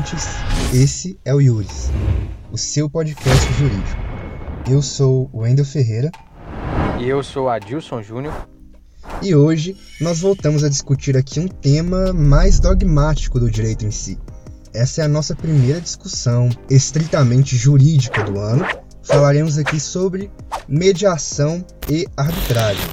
ouvintes. 0.00 0.24
Esse 0.72 1.18
é 1.24 1.34
o 1.34 1.40
Yuris, 1.40 1.90
o 2.50 2.56
seu 2.56 2.88
podcast 2.88 3.52
jurídico. 3.54 4.00
Eu 4.68 4.82
sou 4.82 5.28
o 5.32 5.40
Wendel 5.40 5.64
Ferreira. 5.64 6.10
E 6.98 7.08
eu 7.08 7.22
sou 7.22 7.48
Adilson 7.48 8.02
Júnior. 8.02 8.48
E 9.22 9.34
hoje 9.34 9.76
nós 10.00 10.20
voltamos 10.20 10.64
a 10.64 10.68
discutir 10.68 11.16
aqui 11.16 11.40
um 11.40 11.48
tema 11.48 12.12
mais 12.12 12.58
dogmático 12.58 13.38
do 13.38 13.50
direito 13.50 13.84
em 13.84 13.90
si. 13.90 14.18
Essa 14.72 15.02
é 15.02 15.04
a 15.04 15.08
nossa 15.08 15.34
primeira 15.34 15.80
discussão 15.80 16.48
estritamente 16.68 17.56
jurídica 17.56 18.22
do 18.24 18.38
ano. 18.38 18.64
Falaremos 19.02 19.58
aqui 19.58 19.80
sobre 19.80 20.30
mediação 20.68 21.64
e 21.88 22.06
arbitragem. 22.16 22.88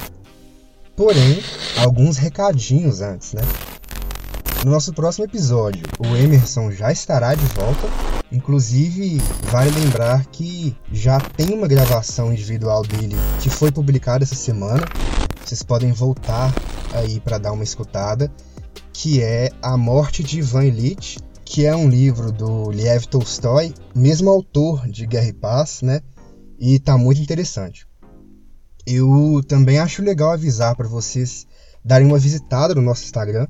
Porém, 0.96 1.40
alguns 1.78 2.18
recadinhos 2.18 3.02
antes, 3.02 3.34
né? 3.34 3.44
No 4.66 4.72
nosso 4.72 4.92
próximo 4.92 5.26
episódio, 5.26 5.86
o 6.00 6.16
Emerson 6.16 6.72
já 6.72 6.92
estará 6.92 7.36
de 7.36 7.46
volta. 7.48 7.88
Inclusive, 8.32 9.18
vale 9.52 9.70
lembrar 9.72 10.26
que 10.26 10.76
já 10.92 11.20
tem 11.20 11.54
uma 11.54 11.68
gravação 11.68 12.34
individual 12.34 12.82
dele 12.82 13.16
que 13.42 13.50
foi 13.50 13.72
publicada 13.72 14.24
essa 14.24 14.36
semana. 14.36 14.84
Vocês 15.46 15.64
podem 15.64 15.92
voltar 15.92 16.54
aí 16.92 17.20
para 17.20 17.38
dar 17.38 17.54
uma 17.54 17.64
escutada, 17.64 18.32
que 18.92 19.22
é 19.22 19.50
A 19.62 19.78
Morte 19.78 20.24
de 20.24 20.40
Ivan 20.40 20.66
Illich, 20.66 21.20
que 21.46 21.66
é 21.66 21.74
um 21.76 21.88
livro 21.88 22.32
do 22.32 22.70
Lev 22.70 23.06
Tolstói, 23.06 23.74
mesmo 23.96 24.30
autor 24.30 24.88
de 24.88 25.06
Guerra 25.06 25.28
e 25.28 25.34
Paz, 25.34 25.82
né? 25.82 26.02
E 26.60 26.80
tá 26.80 26.98
muito 26.98 27.22
interessante. 27.22 27.88
Eu 28.86 29.42
também 29.48 29.80
acho 29.80 30.02
legal 30.02 30.32
avisar 30.32 30.76
para 30.76 30.88
vocês 30.88 31.46
darem 31.86 32.08
uma 32.08 32.20
visitada 32.20 32.76
no 32.76 32.82
nosso 32.82 33.06
Instagram, 33.06 33.48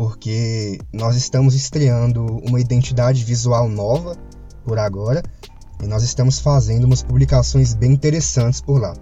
porque 0.00 0.78
nós 0.94 1.14
estamos 1.14 1.54
estreando 1.54 2.24
uma 2.48 2.58
identidade 2.58 3.22
visual 3.22 3.68
nova 3.68 4.16
por 4.64 4.78
agora 4.78 5.22
e 5.82 5.86
nós 5.86 6.02
estamos 6.02 6.38
fazendo 6.38 6.84
umas 6.84 7.02
publicações 7.02 7.74
bem 7.74 7.92
interessantes 7.92 8.62
por 8.62 8.80
lá. 8.80 8.94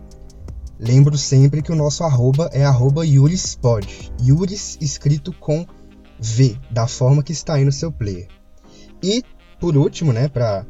Lembro 0.76 1.16
sempre 1.16 1.62
que 1.62 1.70
o 1.70 1.76
nosso 1.76 2.02
arroba 2.02 2.50
é 2.52 2.64
arroba 2.64 3.06
Yurispod, 3.06 4.10
Yuris 4.20 4.76
escrito 4.80 5.32
com 5.34 5.64
V, 6.18 6.58
da 6.68 6.88
forma 6.88 7.22
que 7.22 7.30
está 7.30 7.54
aí 7.54 7.64
no 7.64 7.70
seu 7.70 7.92
player. 7.92 8.26
E, 9.00 9.22
por 9.60 9.76
último, 9.76 10.12
né, 10.12 10.26
para 10.26 10.66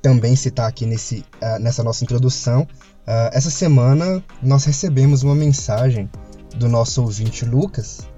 também 0.00 0.36
citar 0.36 0.70
aqui 0.70 0.86
nesse, 0.86 1.18
uh, 1.18 1.60
nessa 1.60 1.84
nossa 1.84 2.02
introdução, 2.02 2.62
uh, 2.62 3.28
essa 3.30 3.50
semana 3.50 4.24
nós 4.42 4.64
recebemos 4.64 5.22
uma 5.22 5.34
mensagem 5.34 6.08
do 6.56 6.66
nosso 6.66 7.02
ouvinte 7.02 7.44
Lucas, 7.44 8.08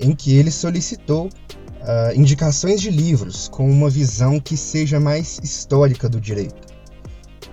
em 0.00 0.14
que 0.14 0.36
ele 0.36 0.50
solicitou 0.50 1.26
uh, 1.26 2.14
indicações 2.14 2.80
de 2.80 2.90
livros 2.90 3.48
com 3.48 3.68
uma 3.70 3.90
visão 3.90 4.38
que 4.40 4.56
seja 4.56 5.00
mais 5.00 5.38
histórica 5.42 6.08
do 6.08 6.20
direito. 6.20 6.68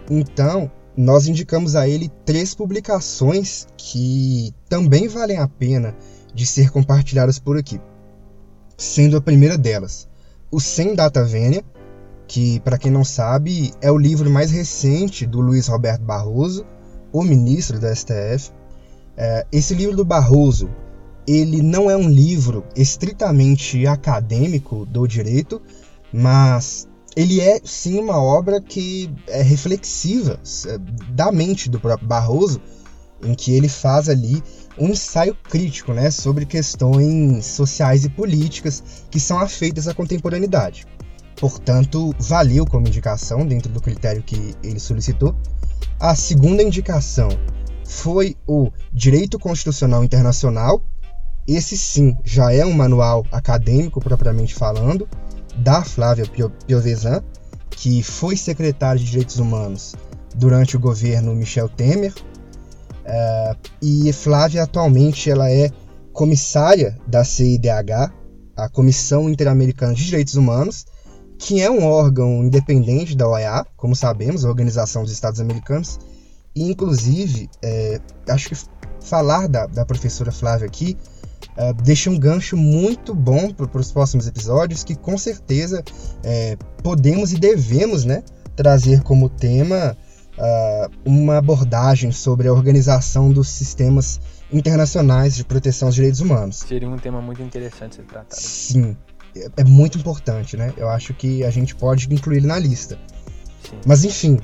Então, 0.10 0.72
nós 0.96 1.28
indicamos 1.28 1.76
a 1.76 1.88
ele 1.88 2.12
três 2.26 2.54
publicações 2.54 3.68
que 3.78 4.54
também 4.70 5.08
valem 5.08 5.38
a 5.38 5.48
pena 5.48 5.96
de 6.34 6.46
ser 6.46 6.70
compartilhadas 6.70 7.40
por 7.40 7.58
aqui. 7.58 7.80
Sendo 8.78 9.18
a 9.18 9.22
primeira 9.22 9.58
delas, 9.58 10.08
o 10.52 10.60
Sem 10.60 10.96
Data 10.96 11.24
Vênia, 11.24 11.64
que, 12.28 12.60
para 12.62 12.78
quem 12.78 12.92
não 12.92 13.04
sabe, 13.04 13.74
é 13.82 13.92
o 13.92 13.98
livro 13.98 14.30
mais 14.30 14.52
recente 14.52 15.26
do 15.26 15.40
Luiz 15.40 15.68
Roberto 15.68 16.02
Barroso, 16.02 16.66
o 17.12 17.24
ministro 17.24 17.80
da 17.80 17.94
STF. 17.94 18.52
É, 19.18 19.46
esse 19.52 19.74
livro 19.74 19.96
do 19.96 20.04
Barroso 20.04 20.70
ele 21.28 21.62
não 21.62 21.90
é 21.90 21.98
um 21.98 22.10
livro 22.10 22.66
estritamente 22.76 23.86
acadêmico 23.88 24.86
do 24.86 25.08
direito, 25.08 25.62
mas 26.14 26.88
ele 27.16 27.40
é 27.40 27.60
sim 27.64 28.00
uma 28.00 28.22
obra 28.22 28.62
que 28.62 29.10
é 29.28 29.42
reflexiva 29.42 30.40
é, 30.68 30.78
da 31.12 31.32
mente 31.32 31.70
do 31.70 31.80
próprio 31.80 32.08
Barroso, 32.08 32.62
em 33.24 33.34
que 33.34 33.54
ele 33.54 33.70
faz 33.70 34.10
ali 34.10 34.44
um 34.78 34.90
ensaio 34.90 35.36
crítico 35.36 35.94
né, 35.94 36.12
sobre 36.12 36.46
questões 36.46 37.46
sociais 37.46 38.04
e 38.04 38.10
políticas 38.10 38.84
que 39.10 39.20
são 39.20 39.40
afeitas 39.40 39.88
à 39.88 39.94
contemporaneidade. 39.94 40.86
Portanto, 41.38 42.14
valeu 42.20 42.66
como 42.66 42.88
indicação 42.88 43.46
dentro 43.46 43.72
do 43.72 43.82
critério 43.82 44.22
que 44.22 44.56
ele 44.64 44.80
solicitou. 44.80 45.36
A 46.00 46.16
segunda 46.16 46.62
indicação 46.62 47.30
foi 47.86 48.36
o 48.48 48.72
Direito 48.92 49.38
Constitucional 49.40 50.04
Internacional, 50.04 50.82
esse 51.48 51.78
sim 51.78 52.18
já 52.24 52.52
é 52.52 52.66
um 52.66 52.74
manual 52.74 53.26
acadêmico 53.32 54.00
propriamente 54.00 54.56
falando, 54.56 55.08
da 55.58 55.84
Flávia 55.84 56.26
Piovesan, 56.66 57.24
que 57.70 58.02
foi 58.02 58.36
secretária 58.36 59.00
de 59.00 59.06
Direitos 59.06 59.38
Humanos 59.38 59.96
durante 60.36 60.76
o 60.76 60.80
governo 60.80 61.36
Michel 61.36 61.70
Temer. 61.70 62.14
Uh, 63.06 63.56
e 63.82 64.12
Flávia 64.12 64.64
atualmente 64.64 65.30
ela 65.30 65.50
é 65.50 65.70
comissária 66.12 66.98
da 67.06 67.24
CIDH, 67.24 68.12
a 68.56 68.70
Comissão 68.70 69.30
Interamericana 69.30 69.94
de 69.94 70.06
Direitos 70.06 70.36
Humanos, 70.36 70.86
que 71.38 71.62
é 71.62 71.70
um 71.70 71.86
órgão 71.86 72.44
independente 72.44 73.16
da 73.16 73.28
OEA, 73.28 73.66
como 73.76 73.96
sabemos, 73.96 74.44
a 74.44 74.50
Organização 74.50 75.04
dos 75.04 75.12
Estados 75.12 75.40
Americanos. 75.40 76.00
E, 76.56 76.72
inclusive, 76.72 77.50
é, 77.62 78.00
acho 78.30 78.50
que 78.50 78.56
falar 79.02 79.48
da, 79.48 79.68
da 79.68 79.86
professora 79.86 80.32
Flávia 80.32 80.66
aqui 80.66 80.98
uh, 81.58 81.74
deixa 81.84 82.10
um 82.10 82.18
gancho 82.18 82.56
muito 82.58 83.14
bom 83.14 83.52
para 83.52 83.80
os 83.80 83.92
próximos 83.92 84.28
episódios, 84.28 84.84
que 84.84 84.96
com 84.96 85.18
certeza 85.18 85.84
é, 86.24 86.58
podemos 86.84 87.34
e 87.34 87.38
devemos 87.38 88.06
né, 88.06 88.24
trazer 88.56 89.02
como 89.02 89.30
tema 89.30 89.98
uh, 90.38 90.92
uma 91.06 91.38
abordagem 91.38 92.12
sobre 92.12 92.48
a 92.48 92.54
organização 92.54 93.32
dos 93.32 93.50
sistemas 93.50 94.20
internacionais 94.52 95.36
de 95.36 95.44
proteção 95.44 95.88
aos 95.88 95.96
direitos 95.96 96.20
humanos. 96.20 96.58
Seria 96.58 96.88
um 96.88 96.98
tema 96.98 97.22
muito 97.22 97.42
interessante 97.42 97.96
ser 97.96 98.04
tratado. 98.04 98.36
Sim, 98.40 98.96
é, 99.36 99.48
é 99.58 99.64
muito 99.64 99.98
importante, 99.98 100.56
né? 100.56 100.74
Eu 100.78 100.90
acho 100.90 101.14
que 101.14 101.44
a 101.44 101.50
gente 101.50 101.76
pode 101.76 102.12
incluir 102.14 102.42
na 102.42 102.58
lista. 102.58 102.98
Sim. 103.64 103.78
Mas 103.86 104.04
enfim, 104.04 104.40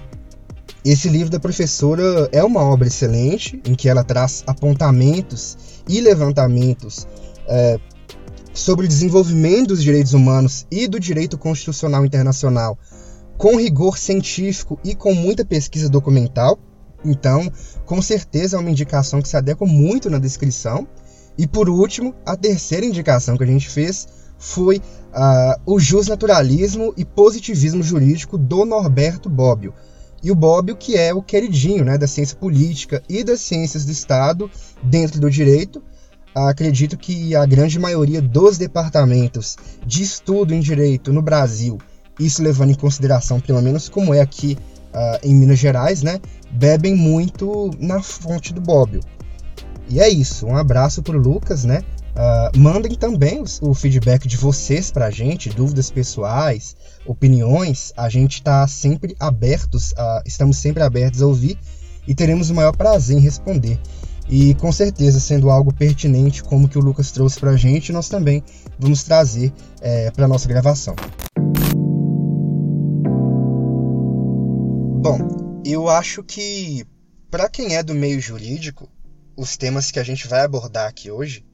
esse 0.83 1.07
livro 1.09 1.29
da 1.29 1.39
professora 1.39 2.27
é 2.31 2.43
uma 2.43 2.61
obra 2.61 2.87
excelente, 2.87 3.61
em 3.65 3.75
que 3.75 3.87
ela 3.87 4.03
traz 4.03 4.43
apontamentos 4.47 5.57
e 5.87 6.01
levantamentos 6.01 7.07
é, 7.47 7.79
sobre 8.53 8.85
o 8.85 8.89
desenvolvimento 8.89 9.69
dos 9.69 9.83
direitos 9.83 10.13
humanos 10.13 10.65
e 10.69 10.87
do 10.87 10.99
direito 10.99 11.37
constitucional 11.37 12.05
internacional 12.05 12.77
com 13.37 13.57
rigor 13.57 13.97
científico 13.97 14.79
e 14.83 14.93
com 14.93 15.15
muita 15.15 15.43
pesquisa 15.43 15.89
documental. 15.89 16.59
Então, 17.03 17.51
com 17.85 17.99
certeza 18.01 18.55
é 18.55 18.59
uma 18.59 18.69
indicação 18.69 19.21
que 19.21 19.27
se 19.27 19.35
adequa 19.35 19.65
muito 19.65 20.09
na 20.09 20.19
descrição. 20.19 20.87
E 21.37 21.47
por 21.47 21.67
último, 21.67 22.13
a 22.23 22.35
terceira 22.35 22.85
indicação 22.85 23.35
que 23.35 23.43
a 23.43 23.47
gente 23.47 23.67
fez 23.67 24.07
foi 24.37 24.77
uh, 24.77 25.61
o 25.65 25.79
justnaturalismo 25.79 26.93
e 26.95 27.03
positivismo 27.03 27.81
jurídico 27.81 28.37
do 28.37 28.63
Norberto 28.65 29.29
Bobbio 29.29 29.73
e 30.23 30.31
o 30.31 30.35
Bobbio, 30.35 30.75
que 30.75 30.95
é 30.95 31.13
o 31.13 31.21
queridinho 31.21 31.83
né, 31.83 31.97
da 31.97 32.07
ciência 32.07 32.37
política 32.37 33.01
e 33.09 33.23
das 33.23 33.41
ciências 33.41 33.85
do 33.85 33.91
Estado 33.91 34.49
dentro 34.83 35.19
do 35.19 35.29
direito. 35.29 35.81
Acredito 36.33 36.97
que 36.97 37.35
a 37.35 37.45
grande 37.45 37.77
maioria 37.77 38.21
dos 38.21 38.57
departamentos 38.57 39.57
de 39.85 40.03
estudo 40.03 40.53
em 40.53 40.61
direito 40.61 41.11
no 41.11 41.21
Brasil, 41.21 41.77
isso 42.19 42.41
levando 42.41 42.71
em 42.71 42.75
consideração, 42.75 43.39
pelo 43.39 43.61
menos 43.61 43.89
como 43.89 44.13
é 44.13 44.21
aqui 44.21 44.57
uh, 44.93 45.19
em 45.23 45.35
Minas 45.35 45.59
Gerais, 45.59 46.01
né, 46.01 46.21
bebem 46.51 46.95
muito 46.95 47.71
na 47.79 48.01
fonte 48.01 48.53
do 48.53 48.61
Bobbio. 48.61 49.01
E 49.89 49.99
é 49.99 50.07
isso. 50.07 50.45
Um 50.45 50.55
abraço 50.55 51.03
para 51.03 51.17
o 51.17 51.19
Lucas, 51.19 51.65
né? 51.65 51.83
Uh, 52.21 52.55
mandem 52.59 52.93
também 52.93 53.43
o 53.63 53.73
feedback 53.73 54.27
de 54.27 54.37
vocês 54.37 54.91
para 54.91 55.07
a 55.07 55.09
gente, 55.09 55.49
dúvidas 55.49 55.89
pessoais, 55.89 56.75
opiniões. 57.03 57.91
A 57.97 58.09
gente 58.09 58.33
está 58.33 58.67
sempre 58.67 59.15
abertos, 59.19 59.91
a, 59.97 60.21
estamos 60.23 60.57
sempre 60.57 60.83
abertos 60.83 61.23
a 61.23 61.25
ouvir 61.25 61.57
e 62.07 62.13
teremos 62.13 62.51
o 62.51 62.53
maior 62.53 62.77
prazer 62.77 63.17
em 63.17 63.19
responder. 63.19 63.79
E 64.29 64.53
com 64.53 64.71
certeza, 64.71 65.19
sendo 65.19 65.49
algo 65.49 65.73
pertinente 65.73 66.43
como 66.43 66.69
que 66.69 66.77
o 66.77 66.81
Lucas 66.81 67.09
trouxe 67.09 67.39
para 67.39 67.51
a 67.51 67.57
gente, 67.57 67.91
nós 67.91 68.07
também 68.07 68.43
vamos 68.77 69.01
trazer 69.01 69.51
é, 69.81 70.11
para 70.11 70.27
nossa 70.27 70.47
gravação. 70.47 70.95
Bom, 75.01 75.61
eu 75.65 75.89
acho 75.89 76.23
que 76.23 76.85
para 77.31 77.49
quem 77.49 77.75
é 77.75 77.81
do 77.81 77.95
meio 77.95 78.21
jurídico, 78.21 78.87
os 79.35 79.57
temas 79.57 79.89
que 79.89 79.97
a 79.97 80.03
gente 80.03 80.27
vai 80.27 80.41
abordar 80.41 80.87
aqui 80.87 81.09
hoje 81.09 81.49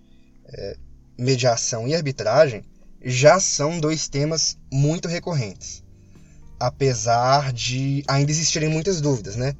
mediação 1.18 1.88
e 1.88 1.96
arbitragem 1.96 2.64
já 3.04 3.40
são 3.40 3.80
dois 3.80 4.08
temas 4.08 4.58
muito 4.72 5.08
recorrentes, 5.08 5.84
apesar 6.60 7.54
de 7.54 8.04
ainda 8.08 8.32
existirem 8.32 8.70
muitas 8.70 9.02
dúvidas, 9.02 9.36
né? 9.36 9.56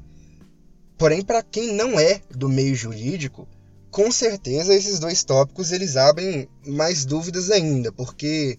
Porém, 0.96 1.22
para 1.22 1.42
quem 1.42 1.72
não 1.72 1.98
é 1.98 2.20
do 2.30 2.48
meio 2.48 2.74
jurídico, 2.74 3.46
com 3.90 4.10
certeza 4.10 4.74
esses 4.74 4.98
dois 4.98 5.22
tópicos 5.24 5.72
eles 5.72 5.96
abrem 5.96 6.48
mais 6.66 7.04
dúvidas 7.04 7.50
ainda, 7.50 7.92
porque 7.92 8.58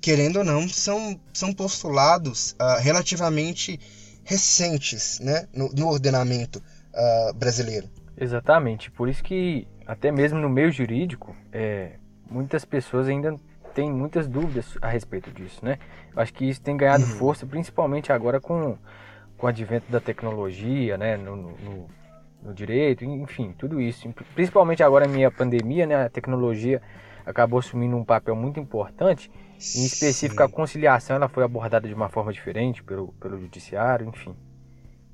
querendo 0.00 0.38
ou 0.38 0.44
não, 0.44 0.68
são, 0.68 1.20
são 1.32 1.52
postulados 1.52 2.52
uh, 2.52 2.80
relativamente 2.80 3.78
recentes 4.24 5.18
né, 5.20 5.46
no, 5.52 5.68
no 5.70 5.88
ordenamento 5.88 6.62
uh, 6.94 7.34
brasileiro. 7.34 7.88
Exatamente, 8.16 8.90
por 8.90 9.08
isso 9.08 9.22
que 9.22 9.66
até 9.86 10.10
mesmo 10.10 10.38
no 10.38 10.48
meio 10.48 10.70
jurídico, 10.72 11.34
é, 11.52 11.92
muitas 12.28 12.64
pessoas 12.64 13.08
ainda 13.08 13.38
têm 13.72 13.92
muitas 13.92 14.26
dúvidas 14.26 14.76
a 14.82 14.88
respeito 14.88 15.30
disso, 15.30 15.64
né? 15.64 15.78
Eu 16.14 16.22
acho 16.22 16.32
que 16.32 16.48
isso 16.48 16.60
tem 16.60 16.76
ganhado 16.76 17.04
uhum. 17.04 17.10
força, 17.10 17.46
principalmente 17.46 18.10
agora 18.10 18.40
com, 18.40 18.76
com 19.36 19.46
o 19.46 19.48
advento 19.48 19.90
da 19.92 20.00
tecnologia, 20.00 20.96
né? 20.96 21.16
No, 21.16 21.36
no, 21.36 21.88
no, 22.42 22.54
direito, 22.54 23.04
enfim, 23.04 23.54
tudo 23.56 23.80
isso. 23.80 24.08
Principalmente 24.34 24.82
agora 24.82 25.06
em 25.06 25.10
minha 25.10 25.30
pandemia, 25.30 25.86
né? 25.86 26.06
A 26.06 26.08
tecnologia 26.08 26.82
acabou 27.24 27.58
assumindo 27.58 27.96
um 27.96 28.04
papel 28.04 28.34
muito 28.34 28.58
importante. 28.58 29.30
Em 29.56 29.84
específico, 29.84 30.42
Sim. 30.42 30.48
a 30.48 30.48
conciliação 30.48 31.16
ela 31.16 31.28
foi 31.28 31.44
abordada 31.44 31.86
de 31.86 31.94
uma 31.94 32.08
forma 32.08 32.32
diferente 32.32 32.82
pelo, 32.82 33.12
pelo 33.14 33.38
judiciário, 33.38 34.08
enfim. 34.08 34.34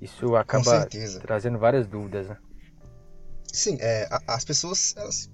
Isso 0.00 0.34
acaba 0.34 0.86
trazendo 1.20 1.58
várias 1.58 1.86
dúvidas, 1.86 2.28
né? 2.28 2.36
Sim, 3.52 3.76
é, 3.80 4.08
as 4.26 4.44
pessoas 4.44 4.94
elas, 4.96 5.30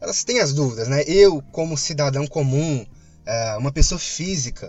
elas 0.00 0.24
têm 0.24 0.40
as 0.40 0.52
dúvidas, 0.52 0.88
né? 0.88 1.04
Eu, 1.06 1.40
como 1.52 1.78
cidadão 1.78 2.26
comum, 2.26 2.84
é, 3.24 3.56
uma 3.56 3.70
pessoa 3.70 4.00
física, 4.00 4.68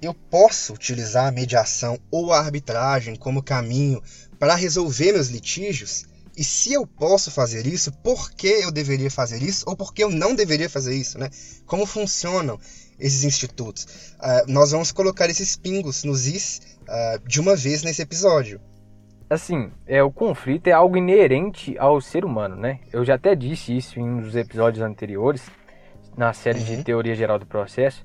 eu 0.00 0.14
posso 0.14 0.72
utilizar 0.72 1.26
a 1.26 1.32
mediação 1.32 1.98
ou 2.08 2.32
a 2.32 2.38
arbitragem 2.38 3.16
como 3.16 3.42
caminho 3.42 4.00
para 4.38 4.54
resolver 4.54 5.12
meus 5.12 5.26
litígios? 5.26 6.04
E 6.36 6.44
se 6.44 6.72
eu 6.72 6.86
posso 6.86 7.32
fazer 7.32 7.66
isso, 7.66 7.90
por 7.92 8.30
que 8.30 8.46
eu 8.46 8.70
deveria 8.70 9.10
fazer 9.10 9.42
isso 9.42 9.64
ou 9.66 9.76
por 9.76 9.92
que 9.92 10.04
eu 10.04 10.08
não 10.08 10.32
deveria 10.32 10.70
fazer 10.70 10.94
isso, 10.94 11.18
né? 11.18 11.28
Como 11.66 11.84
funcionam 11.84 12.58
esses 12.98 13.24
institutos? 13.24 13.84
Uh, 14.20 14.50
nós 14.50 14.70
vamos 14.70 14.92
colocar 14.92 15.28
esses 15.28 15.56
pingos 15.56 16.04
nos 16.04 16.28
is 16.28 16.60
uh, 16.82 17.28
de 17.28 17.40
uma 17.40 17.56
vez 17.56 17.82
nesse 17.82 18.00
episódio 18.00 18.60
assim, 19.30 19.70
é, 19.86 20.02
o 20.02 20.10
conflito 20.10 20.66
é 20.66 20.72
algo 20.72 20.96
inerente 20.96 21.78
ao 21.78 22.00
ser 22.00 22.24
humano, 22.24 22.56
né? 22.56 22.80
Eu 22.92 23.04
já 23.04 23.14
até 23.14 23.36
disse 23.36 23.76
isso 23.76 24.00
em 24.00 24.02
um 24.02 24.20
dos 24.20 24.34
episódios 24.34 24.82
anteriores, 24.82 25.48
na 26.16 26.32
série 26.32 26.58
uhum. 26.58 26.64
de 26.64 26.84
Teoria 26.84 27.14
Geral 27.14 27.38
do 27.38 27.46
Processo. 27.46 28.04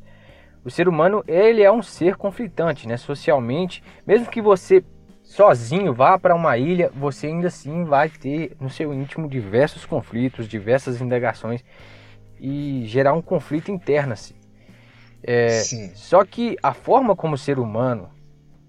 O 0.63 0.69
ser 0.69 0.87
humano, 0.87 1.23
ele 1.27 1.63
é 1.63 1.71
um 1.71 1.81
ser 1.81 2.15
conflitante, 2.15 2.87
né? 2.87 2.95
Socialmente, 2.95 3.83
mesmo 4.05 4.29
que 4.29 4.39
você 4.41 4.83
sozinho 5.23 5.91
vá 5.91 6.17
para 6.19 6.35
uma 6.35 6.55
ilha, 6.57 6.91
você 6.93 7.27
ainda 7.27 7.47
assim 7.47 7.83
vai 7.83 8.07
ter 8.07 8.55
no 8.59 8.69
seu 8.69 8.93
íntimo 8.93 9.27
diversos 9.27 9.83
conflitos, 9.83 10.47
diversas 10.47 11.01
indagações 11.01 11.63
e 12.39 12.83
gerar 12.85 13.13
um 13.13 13.21
conflito 13.21 13.71
interno 13.71 14.13
assim. 14.13 14.35
É, 15.23 15.49
só 15.95 16.23
que 16.23 16.55
a 16.61 16.71
forma 16.71 17.15
como 17.15 17.33
o 17.33 17.37
ser 17.37 17.57
humano 17.57 18.11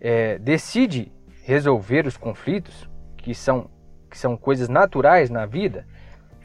é, 0.01 0.39
decide 0.39 1.13
resolver 1.47 2.09
os 2.09 2.17
conflitos, 2.17 2.91
que 3.17 3.33
são, 3.33 3.71
que 4.11 4.19
são 4.19 4.37
coisas 4.37 4.69
naturais 4.69 5.31
na 5.31 5.47
vida, 5.47 5.87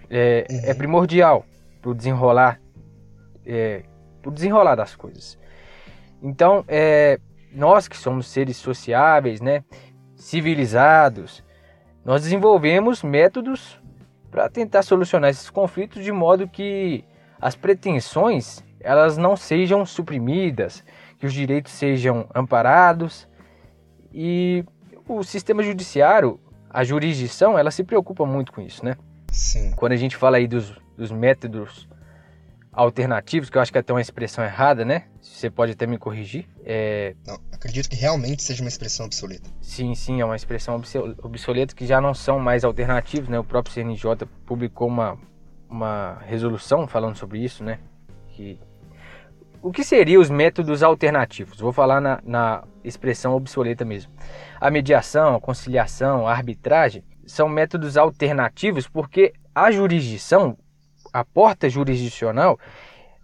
é, 0.08 0.46
uhum. 0.48 0.60
é 0.64 0.74
primordial 0.76 1.44
para 1.82 1.90
o 1.90 1.96
desenrolar, 1.96 2.62
é, 3.44 3.82
pro 4.22 4.32
desenrolar 4.32 4.76
das 4.76 4.96
coisas. 4.96 5.40
Então, 6.22 6.64
é, 6.68 7.20
nós 7.52 7.88
que 7.88 7.98
somos 7.98 8.28
seres 8.28 8.58
sociáveis, 8.58 9.42
né, 9.42 9.64
civilizados, 10.16 11.44
nós 12.06 12.22
desenvolvemos 12.22 13.02
métodos 13.02 13.82
para 14.30 14.48
tentar 14.50 14.84
solucionar 14.84 15.32
esses 15.32 15.50
conflitos 15.50 16.04
de 16.04 16.12
modo 16.12 16.48
que 16.48 17.04
as 17.40 17.56
pretensões 17.56 18.64
elas 18.80 19.18
não 19.18 19.36
sejam 19.36 19.84
suprimidas, 19.84 20.84
que 21.18 21.26
os 21.26 21.34
direitos 21.34 21.72
sejam 21.72 22.28
amparados 22.36 23.28
e 24.14 24.64
o 25.18 25.24
sistema 25.24 25.64
judiciário, 25.64 26.40
a 26.70 26.84
jurisdição, 26.84 27.58
ela 27.58 27.72
se 27.72 27.84
preocupa 27.84 28.26
muito 28.26 28.52
com 28.52 28.62
isso, 28.62 28.84
né? 28.84 28.96
Sim. 29.32 29.72
Quando 29.76 29.94
a 29.94 29.98
gente 29.98 30.16
fala 30.16 30.38
aí 30.38 30.48
dos, 30.48 30.74
dos 30.98 31.12
métodos 31.12 31.88
alternativos, 32.72 33.50
que 33.50 33.58
eu 33.58 33.62
acho 33.62 33.72
que 33.72 33.78
é 33.78 33.82
até 33.82 33.92
uma 33.92 34.02
expressão 34.02 34.44
errada, 34.44 34.86
né? 34.86 35.06
Você 35.22 35.50
pode 35.50 35.74
até 35.74 35.86
me 35.86 35.98
corrigir. 35.98 36.48
É... 36.64 37.16
Não, 37.26 37.38
acredito 37.52 37.90
que 37.90 37.96
realmente 37.96 38.42
seja 38.42 38.64
uma 38.64 38.70
expressão 38.70 39.06
obsoleta. 39.06 39.50
Sim, 39.62 39.94
sim, 39.94 40.22
é 40.22 40.26
uma 40.26 40.36
expressão 40.36 40.82
obsoleta 41.22 41.76
que 41.76 41.86
já 41.86 42.00
não 42.00 42.14
são 42.14 42.40
mais 42.40 42.64
alternativos, 42.64 43.28
né? 43.30 43.38
O 43.40 43.44
próprio 43.44 43.74
CNJ 43.74 44.26
publicou 44.46 44.88
uma, 44.88 45.18
uma 45.70 46.20
resolução 46.26 46.88
falando 46.88 47.18
sobre 47.18 47.44
isso, 47.44 47.64
né? 47.64 47.80
Que... 48.30 48.60
O 49.64 49.72
que 49.72 49.84
seriam 49.84 50.20
os 50.20 50.30
métodos 50.32 50.82
alternativos? 50.82 51.60
Vou 51.60 51.72
falar 51.72 52.02
na, 52.02 52.20
na 52.24 52.64
expressão 52.84 53.36
obsoleta 53.36 53.86
mesmo. 53.86 54.12
A 54.60 54.72
mediação, 54.72 55.36
a 55.36 55.40
conciliação, 55.40 56.28
a 56.28 56.32
arbitragem 56.32 57.04
são 57.28 57.48
métodos 57.48 57.96
alternativos 57.96 58.88
porque 58.88 59.34
a 59.54 59.70
jurisdição, 59.70 60.58
a 61.14 61.24
porta 61.24 61.70
jurisdicional, 61.70 62.60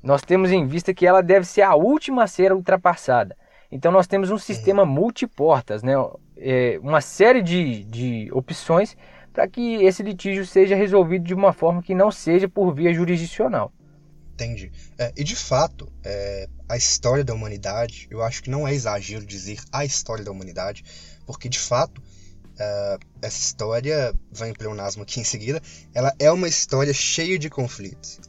nós 0.03 0.21
temos 0.21 0.51
em 0.51 0.67
vista 0.67 0.93
que 0.93 1.07
ela 1.07 1.23
deve 1.23 1.43
ser 1.43 1.63
a 1.63 1.73
última 1.73 2.25
a 2.25 2.27
ser 2.27 2.53
ultrapassada. 2.53 3.35
Então 3.71 3.91
nós 3.91 4.05
temos 4.05 4.29
um 4.29 4.37
sistema 4.37 4.85
multiportas, 4.85 5.81
né? 5.81 5.93
É, 6.37 6.79
uma 6.83 7.01
série 7.01 7.41
de, 7.41 7.83
de 7.83 8.29
opções 8.31 8.95
para 9.33 9.47
que 9.47 9.83
esse 9.83 10.03
litígio 10.03 10.45
seja 10.45 10.75
resolvido 10.75 11.25
de 11.25 11.33
uma 11.33 11.51
forma 11.51 11.81
que 11.81 11.95
não 11.95 12.11
seja 12.11 12.47
por 12.47 12.71
via 12.75 12.93
jurisdicional. 12.93 13.71
Entendi. 14.37 14.71
É, 14.99 15.11
e 15.17 15.23
de 15.23 15.35
fato, 15.35 15.91
é, 16.03 16.47
a 16.69 16.77
história 16.77 17.23
da 17.23 17.33
humanidade, 17.33 18.07
eu 18.11 18.21
acho 18.21 18.43
que 18.43 18.51
não 18.51 18.67
é 18.67 18.73
exagero 18.73 19.25
dizer 19.25 19.59
a 19.71 19.83
história 19.83 20.23
da 20.23 20.31
humanidade, 20.31 20.85
porque 21.25 21.49
de 21.49 21.57
fato 21.57 21.99
uh, 21.99 22.99
essa 23.19 23.39
história, 23.39 24.13
vai 24.31 24.51
em 24.51 24.53
pleonasmo 24.53 25.01
aqui 25.01 25.19
em 25.19 25.23
seguida, 25.23 25.59
ela 25.91 26.13
é 26.19 26.31
uma 26.31 26.47
história 26.47 26.93
cheia 26.93 27.39
de 27.39 27.49
conflitos. 27.49 28.19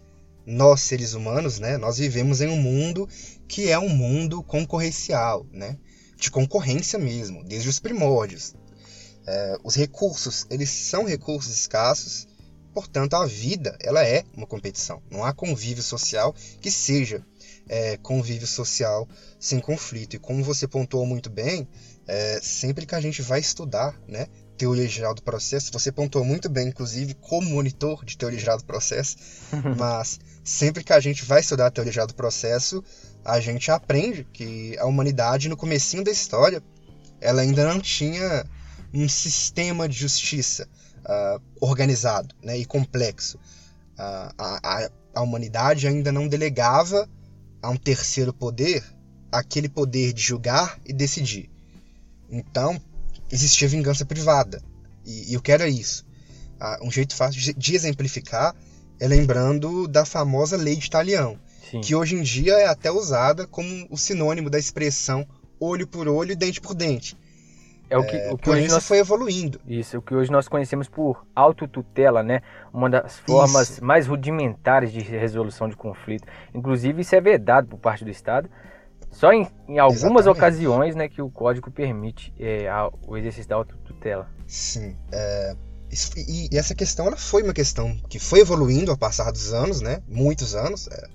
Nós, 0.47 0.81
seres 0.81 1.13
humanos, 1.13 1.59
né, 1.59 1.77
nós 1.77 1.99
vivemos 1.99 2.41
em 2.41 2.49
um 2.49 2.57
mundo 2.57 3.07
que 3.47 3.71
é 3.71 3.79
um 3.79 3.91
mundo 3.91 4.43
concorrencial, 4.43 5.47
né, 5.53 5.77
de 6.17 6.31
concorrência 6.31 6.99
mesmo, 6.99 7.45
desde 7.45 7.69
os 7.69 7.79
primórdios. 7.79 8.55
Uh, 9.27 9.61
os 9.63 9.75
recursos, 9.75 10.47
eles 10.49 10.71
são 10.71 11.05
recursos 11.05 11.53
escassos, 11.53 12.27
portanto 12.79 13.15
a 13.15 13.27
vida, 13.27 13.77
ela 13.81 14.07
é 14.07 14.23
uma 14.37 14.47
competição. 14.47 15.03
Não 15.11 15.25
há 15.25 15.33
convívio 15.33 15.83
social 15.83 16.33
que 16.61 16.71
seja 16.71 17.25
é, 17.69 17.97
convívio 17.97 18.47
social 18.47 19.09
sem 19.41 19.59
conflito. 19.59 20.15
E 20.15 20.19
como 20.21 20.45
você 20.45 20.69
pontuou 20.69 21.05
muito 21.05 21.29
bem, 21.29 21.67
é, 22.07 22.39
sempre 22.41 22.87
que 22.87 22.95
a 22.95 23.01
gente 23.01 23.21
vai 23.21 23.41
estudar, 23.41 24.01
né, 24.07 24.29
teoria 24.57 24.87
geral 24.87 25.13
do 25.13 25.25
processo, 25.25 25.73
você 25.73 25.91
pontuou 25.91 26.25
muito 26.25 26.49
bem, 26.49 26.69
inclusive, 26.69 27.15
como 27.15 27.51
monitor 27.51 28.05
de 28.05 28.17
teoria 28.17 28.39
geral 28.39 28.59
do 28.59 28.65
processo, 28.65 29.17
mas 29.77 30.21
sempre 30.45 30.85
que 30.85 30.93
a 30.93 31.01
gente 31.01 31.25
vai 31.25 31.41
estudar 31.41 31.67
a 31.67 31.71
teoria 31.73 31.93
geral 31.93 32.07
do 32.07 32.15
processo, 32.15 32.83
a 33.25 33.41
gente 33.41 33.73
aprende 33.73 34.23
que 34.33 34.79
a 34.79 34.87
humanidade, 34.87 35.49
no 35.49 35.57
comecinho 35.57 36.05
da 36.05 36.13
história, 36.13 36.63
ela 37.21 37.43
ainda 37.43 37.67
não 37.67 37.81
tinha 37.81 38.47
um 38.95 39.09
sistema 39.09 39.89
de 39.89 39.99
justiça 39.99 40.69
uh, 41.09 41.41
organizado 41.61 42.35
né, 42.43 42.59
e 42.59 42.65
complexo. 42.65 43.39
Uh, 43.39 44.33
a, 44.39 44.61
a, 44.63 44.91
a 45.15 45.23
humanidade 45.23 45.87
ainda 45.89 46.13
não 46.13 46.29
delegava 46.29 47.09
a 47.61 47.71
um 47.71 47.77
terceiro 47.77 48.33
poder 48.33 48.85
aquele 49.31 49.69
poder 49.69 50.13
de 50.13 50.23
julgar 50.23 50.79
e 50.87 50.93
decidir. 50.93 51.51
Então, 52.31 52.81
existia 53.31 53.69
vingança 53.69 54.05
privada. 54.05 54.63
E, 55.05 55.31
e 55.31 55.35
eu 55.35 55.43
quero 55.43 55.63
é 55.63 55.69
isso. 55.69 56.07
Ah, 56.61 56.79
um 56.83 56.91
jeito 56.91 57.15
fácil 57.15 57.55
de 57.57 57.75
exemplificar 57.75 58.55
é 58.99 59.07
lembrando 59.07 59.87
da 59.87 60.05
famosa 60.05 60.57
lei 60.57 60.77
de 60.77 60.91
Talião, 60.91 61.39
Sim. 61.71 61.81
que 61.81 61.95
hoje 61.95 62.17
em 62.17 62.23
dia 62.23 62.55
é 62.55 62.67
até 62.67 62.91
usada 62.91 63.47
como 63.47 63.87
o 63.91 63.97
sinônimo 63.97 64.51
da 64.51 64.59
expressão 64.59 65.27
olho 65.61 65.87
por 65.87 66.09
olho 66.09 66.33
e 66.33 66.37
dente 66.37 66.61
por 66.61 66.75
dente. 66.75 67.17
É 67.91 67.97
o 67.97 68.05
que, 68.05 68.17
é, 68.17 68.33
o 68.33 68.37
que 68.37 68.51
hoje 68.51 68.69
nós, 68.69 68.87
foi 68.87 68.99
evoluindo. 68.99 69.61
Isso, 69.67 69.99
o 69.99 70.03
que 70.03 70.15
hoje 70.15 70.31
nós 70.31 70.47
conhecemos 70.47 70.89
por 70.89 71.27
autotutela, 71.35 72.23
né? 72.23 72.43
Uma 72.73 72.91
das 72.91 73.19
formas 73.19 73.71
isso. 73.71 73.85
mais 73.85 74.07
rudimentares 74.07 74.93
de 74.93 75.01
resolução 75.01 75.69
de 75.69 75.77
conflito. 75.77 76.27
Inclusive, 76.55 77.01
isso 77.01 77.15
é 77.15 77.21
vedado 77.21 77.69
por 77.69 77.79
parte 77.79 78.05
do 78.05 78.11
Estado. 78.11 78.51
Só 79.11 79.33
em, 79.33 79.49
em 79.67 79.79
algumas 79.79 80.27
Exatamente. 80.27 80.29
ocasiões 80.29 80.95
né, 80.95 81.09
que 81.09 81.23
o 81.23 81.31
código 81.31 81.71
permite 81.71 82.33
é, 82.39 82.69
a, 82.69 82.91
o 83.07 83.17
exercício 83.17 83.49
da 83.49 83.57
autotutela. 83.57 84.29
Sim. 84.47 84.95
É, 85.11 85.57
isso, 85.91 86.13
e, 86.19 86.49
e, 86.53 86.59
essa 86.59 86.75
questão 86.75 87.07
ela 87.07 87.17
foi 87.17 87.43
uma 87.43 87.55
questão 87.55 87.97
que 88.09 88.19
foi 88.19 88.41
evoluindo 88.41 88.91
ao 88.91 88.99
passar 88.99 89.33
dos 89.33 89.53
anos, 89.53 89.81
né? 89.81 90.03
Muitos 90.07 90.55
anos. 90.55 90.89
É, 90.89 91.09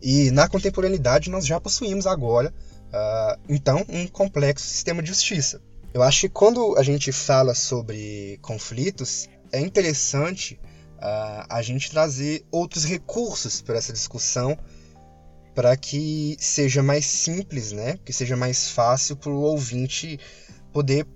e 0.00 0.30
na 0.30 0.48
contemporaneidade 0.48 1.28
nós 1.28 1.44
já 1.46 1.60
possuímos 1.60 2.06
agora, 2.06 2.54
uh, 2.88 3.40
então, 3.48 3.84
um 3.88 4.06
complexo 4.06 4.66
sistema 4.66 5.02
de 5.02 5.08
justiça. 5.08 5.60
Eu 5.94 6.02
acho 6.02 6.22
que 6.22 6.28
quando 6.28 6.76
a 6.76 6.82
gente 6.82 7.12
fala 7.12 7.54
sobre 7.54 8.36
conflitos, 8.42 9.28
é 9.52 9.60
interessante 9.60 10.58
uh, 10.96 11.46
a 11.48 11.62
gente 11.62 11.88
trazer 11.88 12.44
outros 12.50 12.84
recursos 12.84 13.62
para 13.62 13.78
essa 13.78 13.92
discussão 13.92 14.58
para 15.54 15.76
que 15.76 16.36
seja 16.40 16.82
mais 16.82 17.06
simples, 17.06 17.70
né? 17.70 17.96
Que 18.04 18.12
seja 18.12 18.36
mais 18.36 18.70
fácil 18.70 19.14
para 19.14 19.30
o 19.30 19.40
ouvinte 19.40 20.18
poder 20.72 21.06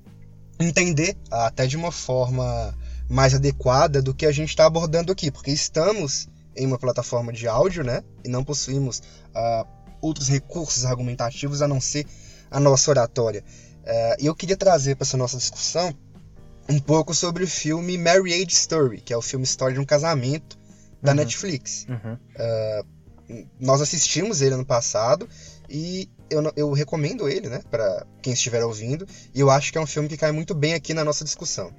entender 0.61 1.17
até 1.29 1.67
de 1.67 1.77
uma 1.77 1.91
forma 1.91 2.73
mais 3.11 3.35
adequada 3.35 4.01
do 4.01 4.15
que 4.15 4.27
a 4.27 4.31
gente 4.31 4.51
está 4.51 4.65
abordando 4.67 5.11
aqui, 5.11 5.29
porque 5.29 5.51
estamos 5.51 6.29
em 6.55 6.65
uma 6.65 6.79
plataforma 6.79 7.33
de 7.33 7.49
áudio, 7.49 7.83
né? 7.83 8.05
E 8.25 8.29
não 8.29 8.45
possuímos 8.45 9.01
uh, 9.35 9.67
outros 10.01 10.29
recursos 10.29 10.85
argumentativos 10.85 11.63
a 11.63 11.67
não 11.67 11.81
ser 11.81 12.07
a 12.49 12.61
nossa 12.61 12.93
oratória. 12.93 13.45
Uh, 13.89 14.17
e 14.21 14.27
eu 14.27 14.35
queria 14.35 14.57
trazer 14.57 14.97
para 14.97 15.07
essa 15.07 15.17
nossa 15.17 15.39
discussão 15.39 15.97
um 16.69 16.79
pouco 16.79 17.15
sobre 17.15 17.43
o 17.43 17.49
filme 17.49 17.97
Marriage 17.97 18.53
Story, 18.53 19.01
que 19.01 19.15
é 19.15 19.17
o 19.17 19.23
filme 19.23 19.47
História 19.47 19.73
de 19.73 19.81
um 19.81 19.85
Casamento 19.85 20.59
da 21.03 21.13
uhum. 21.13 21.17
Netflix. 21.17 21.87
Uhum. 21.89 22.15
Uh, 22.15 23.47
nós 23.59 23.81
assistimos 23.81 24.43
ele 24.43 24.55
ano 24.55 24.67
passado 24.67 25.27
e 25.71 26.11
eu, 26.31 26.53
eu 26.55 26.73
recomendo 26.73 27.29
ele, 27.29 27.49
né, 27.49 27.63
para 27.71 28.07
quem 28.21 28.35
estiver 28.35 28.63
ouvindo. 28.63 29.07
E 29.35 29.41
eu 29.41 29.51
acho 29.51 29.73
que 29.73 29.79
é 29.79 29.81
um 29.81 29.87
filme 29.87 30.09
que 30.09 30.19
cai 30.19 30.33
muito 30.33 30.55
bem 30.55 30.75
aqui 30.75 30.93
na 30.93 31.05
nossa 31.05 31.25
discussão. 31.25 31.73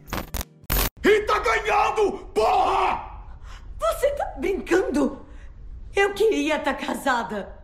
E 1.04 1.22
tá 1.22 1.40
ganhando, 1.40 2.26
porra! 2.34 3.38
Você 3.80 4.10
tá 4.12 4.36
brincando? 4.40 5.26
Eu 5.96 6.14
queria 6.14 6.58
estar 6.58 6.74
tá 6.74 6.86
casada. 6.86 7.56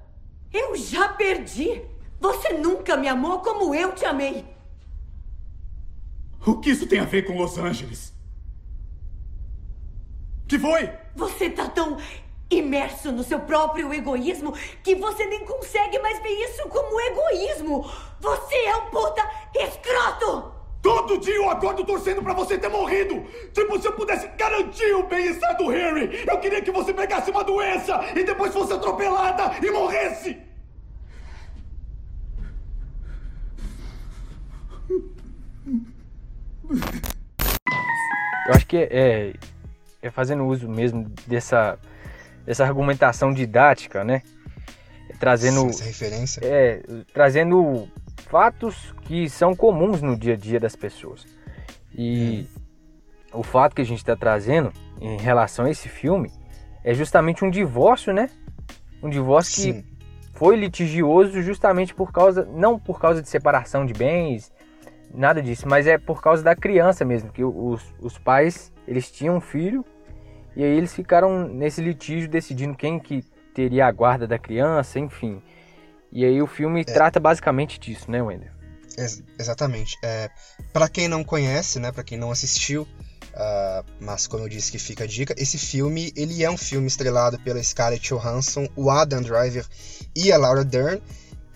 Eu 0.53 0.75
já 0.75 1.09
perdi. 1.09 1.81
Você 2.19 2.53
nunca 2.53 2.97
me 2.97 3.07
amou 3.07 3.39
como 3.39 3.73
eu 3.73 3.93
te 3.93 4.05
amei. 4.05 4.45
O 6.45 6.59
que 6.59 6.69
isso 6.69 6.87
tem 6.87 6.99
a 6.99 7.05
ver 7.05 7.23
com 7.23 7.37
Los 7.37 7.57
Angeles? 7.57 8.13
Que 10.47 10.59
foi? 10.59 10.91
Você 11.15 11.49
tá 11.49 11.67
tão 11.67 11.97
imerso 12.49 13.11
no 13.11 13.23
seu 13.23 13.39
próprio 13.39 13.91
egoísmo 13.91 14.53
que 14.83 14.93
você 14.95 15.25
nem 15.25 15.43
consegue 15.43 15.97
mais 15.99 16.21
ver 16.21 16.29
isso 16.29 16.67
como 16.69 17.01
egoísmo. 17.01 17.89
Você 18.19 18.55
é 18.55 18.75
um 18.75 18.89
puta 18.91 19.27
escroto! 19.55 20.53
Todo 20.83 21.17
dia 21.17 21.35
eu 21.35 21.49
acordo 21.49 21.83
torcendo 21.83 22.21
para 22.21 22.33
você 22.33 22.59
ter 22.59 22.69
morrido! 22.69 23.25
Tipo, 23.51 23.81
se 23.81 23.87
eu 23.87 23.93
pudesse 23.93 24.27
garantir 24.37 24.93
o 24.93 25.07
bem-estar 25.07 25.57
do 25.57 25.67
Harry, 25.69 26.23
eu 26.27 26.39
queria 26.39 26.61
que 26.61 26.71
você 26.71 26.93
pegasse 26.93 27.31
uma 27.31 27.43
doença 27.43 27.99
e 28.15 28.23
depois 28.23 28.53
fosse 28.53 28.73
atropelada 28.73 29.51
e 29.65 29.71
morresse! 29.71 30.54
Eu 38.47 38.53
acho 38.53 38.65
que 38.67 38.77
é, 38.77 39.33
é 40.01 40.11
fazendo 40.11 40.45
uso 40.45 40.69
mesmo 40.69 41.11
dessa, 41.27 41.79
dessa 42.45 42.63
argumentação 42.63 43.33
didática, 43.33 44.03
né? 44.03 44.21
Trazendo. 45.19 45.67
Essa 45.67 45.83
referência. 45.83 46.41
É, 46.43 46.81
trazendo 47.13 47.87
fatos 48.29 48.93
que 49.03 49.29
são 49.29 49.55
comuns 49.55 50.01
no 50.01 50.17
dia 50.17 50.33
a 50.33 50.37
dia 50.37 50.59
das 50.59 50.75
pessoas. 50.75 51.25
E 51.93 52.47
hum. 53.33 53.39
o 53.39 53.43
fato 53.43 53.75
que 53.75 53.81
a 53.81 53.85
gente 53.85 53.99
está 53.99 54.15
trazendo 54.15 54.71
em 54.99 55.17
relação 55.17 55.65
a 55.65 55.71
esse 55.71 55.87
filme 55.87 56.31
é 56.83 56.93
justamente 56.93 57.43
um 57.43 57.49
divórcio, 57.49 58.13
né? 58.13 58.29
Um 59.01 59.09
divórcio 59.09 59.61
Sim. 59.61 59.81
que 59.81 59.95
foi 60.33 60.55
litigioso 60.55 61.41
justamente 61.41 61.93
por 61.93 62.11
causa, 62.11 62.45
não 62.45 62.77
por 62.77 62.99
causa 62.99 63.21
de 63.21 63.29
separação 63.29 63.85
de 63.85 63.93
bens, 63.93 64.51
nada 65.15 65.41
disso, 65.41 65.67
mas 65.67 65.87
é 65.87 65.97
por 65.97 66.21
causa 66.21 66.43
da 66.43 66.55
criança 66.55 67.05
mesmo, 67.05 67.31
que 67.31 67.43
os, 67.43 67.81
os 67.99 68.17
pais, 68.17 68.71
eles 68.87 69.11
tinham 69.11 69.37
um 69.37 69.41
filho 69.41 69.85
e 70.55 70.63
aí 70.63 70.77
eles 70.77 70.93
ficaram 70.93 71.47
nesse 71.47 71.81
litígio 71.81 72.29
decidindo 72.29 72.75
quem 72.75 72.99
que 72.99 73.23
teria 73.53 73.87
a 73.87 73.91
guarda 73.91 74.27
da 74.27 74.37
criança, 74.39 74.99
enfim. 74.99 75.41
E 76.11 76.23
aí 76.23 76.41
o 76.41 76.47
filme 76.47 76.81
é. 76.81 76.83
trata 76.83 77.19
basicamente 77.19 77.79
disso, 77.79 78.09
né, 78.09 78.21
Wender? 78.21 78.51
Ex 78.97 79.21
exatamente. 79.37 79.97
É, 80.03 80.29
para 80.71 80.87
quem 80.87 81.07
não 81.07 81.23
conhece, 81.23 81.79
né, 81.79 81.91
para 81.91 82.03
quem 82.03 82.17
não 82.17 82.31
assistiu, 82.31 82.83
uh, 82.83 83.85
mas 83.99 84.27
como 84.27 84.43
eu 84.43 84.49
disse 84.49 84.71
que 84.71 84.79
fica 84.79 85.03
a 85.03 85.07
dica, 85.07 85.35
esse 85.37 85.57
filme 85.57 86.13
ele 86.15 86.43
é 86.43 86.49
um 86.49 86.57
filme 86.57 86.87
estrelado 86.87 87.37
pela 87.39 87.61
Scarlett 87.61 88.07
Johansson, 88.07 88.67
o 88.75 88.89
Adam 88.89 89.21
Driver 89.21 89.65
e 90.15 90.31
a 90.31 90.37
Laura 90.37 90.63
Dern, 90.63 91.01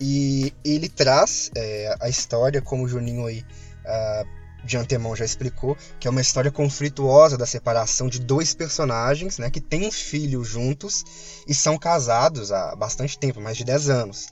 e 0.00 0.52
ele 0.64 0.88
traz 0.88 1.50
é, 1.54 1.94
a 2.00 2.08
história, 2.08 2.62
como 2.62 2.84
o 2.84 2.88
Juninho 2.88 3.26
aí 3.26 3.44
uh, 3.84 4.40
de 4.64 4.76
antemão 4.76 5.14
já 5.14 5.24
explicou, 5.24 5.76
que 5.98 6.06
é 6.06 6.10
uma 6.10 6.20
história 6.20 6.50
conflituosa 6.50 7.36
da 7.36 7.46
separação 7.46 8.08
de 8.08 8.20
dois 8.20 8.54
personagens, 8.54 9.38
né, 9.38 9.50
que 9.50 9.60
têm 9.60 9.86
um 9.86 9.92
filho 9.92 10.42
juntos 10.44 11.04
e 11.46 11.54
são 11.54 11.78
casados 11.78 12.52
há 12.52 12.74
bastante 12.74 13.18
tempo, 13.18 13.40
mais 13.40 13.56
de 13.56 13.64
10 13.64 13.88
anos. 13.90 14.28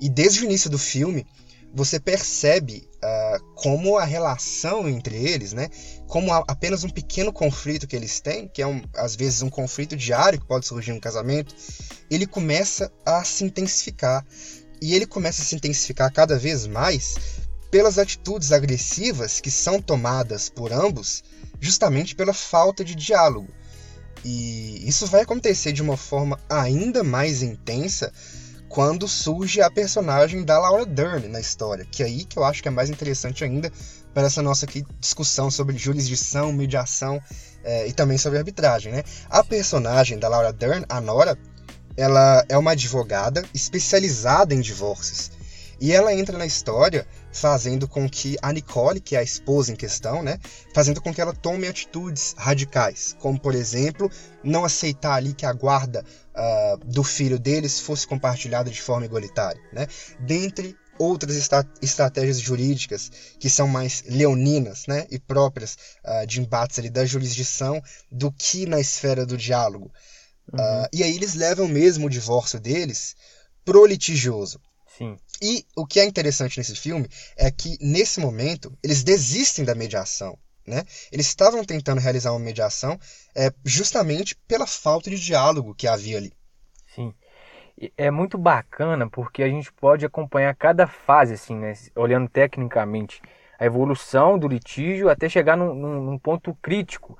E 0.00 0.08
desde 0.08 0.40
o 0.40 0.44
início 0.44 0.70
do 0.70 0.78
filme, 0.78 1.26
você 1.72 2.00
percebe 2.00 2.88
uh, 2.96 3.44
como 3.54 3.96
a 3.96 4.04
relação 4.04 4.88
entre 4.88 5.16
eles, 5.16 5.52
né, 5.52 5.68
como 6.06 6.32
apenas 6.32 6.82
um 6.82 6.88
pequeno 6.88 7.32
conflito 7.32 7.86
que 7.86 7.94
eles 7.94 8.20
têm, 8.20 8.48
que 8.48 8.60
é 8.60 8.66
um, 8.66 8.82
às 8.96 9.14
vezes 9.14 9.42
um 9.42 9.50
conflito 9.50 9.96
diário 9.96 10.40
que 10.40 10.46
pode 10.46 10.66
surgir 10.66 10.92
no 10.92 11.00
casamento, 11.00 11.54
ele 12.10 12.26
começa 12.26 12.92
a 13.06 13.22
se 13.22 13.44
intensificar. 13.44 14.26
E 14.80 14.94
ele 14.94 15.06
começa 15.06 15.42
a 15.42 15.44
se 15.44 15.54
intensificar 15.54 16.12
cada 16.12 16.38
vez 16.38 16.66
mais 16.66 17.14
pelas 17.70 17.98
atitudes 17.98 18.50
agressivas 18.52 19.40
que 19.40 19.50
são 19.50 19.80
tomadas 19.80 20.48
por 20.48 20.72
ambos, 20.72 21.22
justamente 21.60 22.14
pela 22.14 22.32
falta 22.32 22.84
de 22.84 22.94
diálogo. 22.94 23.48
E 24.24 24.86
isso 24.86 25.06
vai 25.06 25.22
acontecer 25.22 25.72
de 25.72 25.82
uma 25.82 25.96
forma 25.96 26.38
ainda 26.48 27.02
mais 27.02 27.42
intensa 27.42 28.12
quando 28.68 29.08
surge 29.08 29.60
a 29.60 29.70
personagem 29.70 30.44
da 30.44 30.58
Laura 30.58 30.86
Dern 30.86 31.26
na 31.28 31.40
história, 31.40 31.84
que 31.84 32.02
é 32.02 32.06
aí 32.06 32.24
que 32.24 32.38
eu 32.38 32.44
acho 32.44 32.62
que 32.62 32.68
é 32.68 32.70
mais 32.70 32.88
interessante 32.88 33.42
ainda 33.42 33.70
para 34.14 34.26
essa 34.26 34.42
nossa 34.42 34.64
aqui 34.64 34.84
discussão 35.00 35.50
sobre 35.50 35.76
jurisdição, 35.76 36.52
mediação 36.52 37.20
é, 37.64 37.88
e 37.88 37.92
também 37.92 38.16
sobre 38.18 38.38
arbitragem, 38.38 38.92
né? 38.92 39.02
A 39.28 39.42
personagem 39.42 40.18
da 40.18 40.28
Laura 40.28 40.52
Dern, 40.52 40.84
a 40.88 41.00
Nora, 41.00 41.36
ela 42.00 42.42
é 42.48 42.56
uma 42.56 42.70
advogada 42.70 43.44
especializada 43.52 44.54
em 44.54 44.60
divórcios. 44.60 45.30
E 45.78 45.92
ela 45.92 46.14
entra 46.14 46.38
na 46.38 46.46
história 46.46 47.06
fazendo 47.30 47.86
com 47.86 48.08
que 48.08 48.38
a 48.40 48.52
Nicole, 48.52 49.00
que 49.00 49.16
é 49.16 49.18
a 49.18 49.22
esposa 49.22 49.72
em 49.72 49.76
questão, 49.76 50.22
né, 50.22 50.38
fazendo 50.74 51.00
com 51.00 51.12
que 51.12 51.20
ela 51.20 51.34
tome 51.34 51.66
atitudes 51.66 52.34
radicais, 52.38 53.14
como 53.18 53.38
por 53.38 53.54
exemplo, 53.54 54.10
não 54.42 54.64
aceitar 54.64 55.14
ali 55.14 55.34
que 55.34 55.44
a 55.44 55.52
guarda 55.52 56.02
uh, 56.34 56.78
do 56.86 57.04
filho 57.04 57.38
deles 57.38 57.80
fosse 57.80 58.06
compartilhada 58.06 58.70
de 58.70 58.80
forma 58.80 59.04
igualitária, 59.04 59.60
né, 59.70 59.86
dentre 60.18 60.76
outras 60.98 61.50
estratégias 61.80 62.40
jurídicas 62.40 63.10
que 63.38 63.48
são 63.48 63.66
mais 63.66 64.04
leoninas 64.06 64.86
né, 64.86 65.06
e 65.10 65.18
próprias 65.18 65.76
uh, 66.04 66.26
de 66.26 66.40
embates 66.40 66.78
ali 66.78 66.90
da 66.90 67.04
jurisdição 67.04 67.82
do 68.10 68.32
que 68.32 68.66
na 68.66 68.80
esfera 68.80 69.24
do 69.24 69.36
diálogo. 69.36 69.90
Uhum. 70.52 70.58
Uh, 70.58 70.88
e 70.92 71.02
aí 71.02 71.14
eles 71.14 71.34
levam 71.34 71.68
mesmo 71.68 72.06
o 72.06 72.10
divórcio 72.10 72.58
deles 72.58 73.14
pro 73.64 73.86
litigioso. 73.86 74.60
Sim. 74.86 75.18
E 75.40 75.64
o 75.76 75.86
que 75.86 76.00
é 76.00 76.04
interessante 76.04 76.58
nesse 76.58 76.76
filme 76.76 77.08
é 77.36 77.50
que, 77.50 77.78
nesse 77.80 78.20
momento, 78.20 78.76
eles 78.82 79.02
desistem 79.02 79.64
da 79.64 79.74
mediação. 79.74 80.38
Né? 80.66 80.84
Eles 81.10 81.26
estavam 81.26 81.64
tentando 81.64 82.00
realizar 82.00 82.32
uma 82.32 82.38
mediação 82.38 82.98
é, 83.34 83.50
justamente 83.64 84.36
pela 84.46 84.66
falta 84.66 85.08
de 85.08 85.18
diálogo 85.18 85.74
que 85.74 85.88
havia 85.88 86.18
ali. 86.18 86.32
Sim. 86.94 87.14
É 87.96 88.10
muito 88.10 88.36
bacana 88.36 89.08
porque 89.08 89.42
a 89.42 89.48
gente 89.48 89.72
pode 89.72 90.04
acompanhar 90.04 90.54
cada 90.54 90.86
fase, 90.86 91.34
assim, 91.34 91.56
né? 91.56 91.72
olhando 91.96 92.28
tecnicamente, 92.28 93.22
a 93.58 93.64
evolução 93.64 94.38
do 94.38 94.46
litígio 94.46 95.08
até 95.08 95.28
chegar 95.28 95.56
num, 95.56 95.74
num 95.74 96.18
ponto 96.18 96.54
crítico 96.60 97.18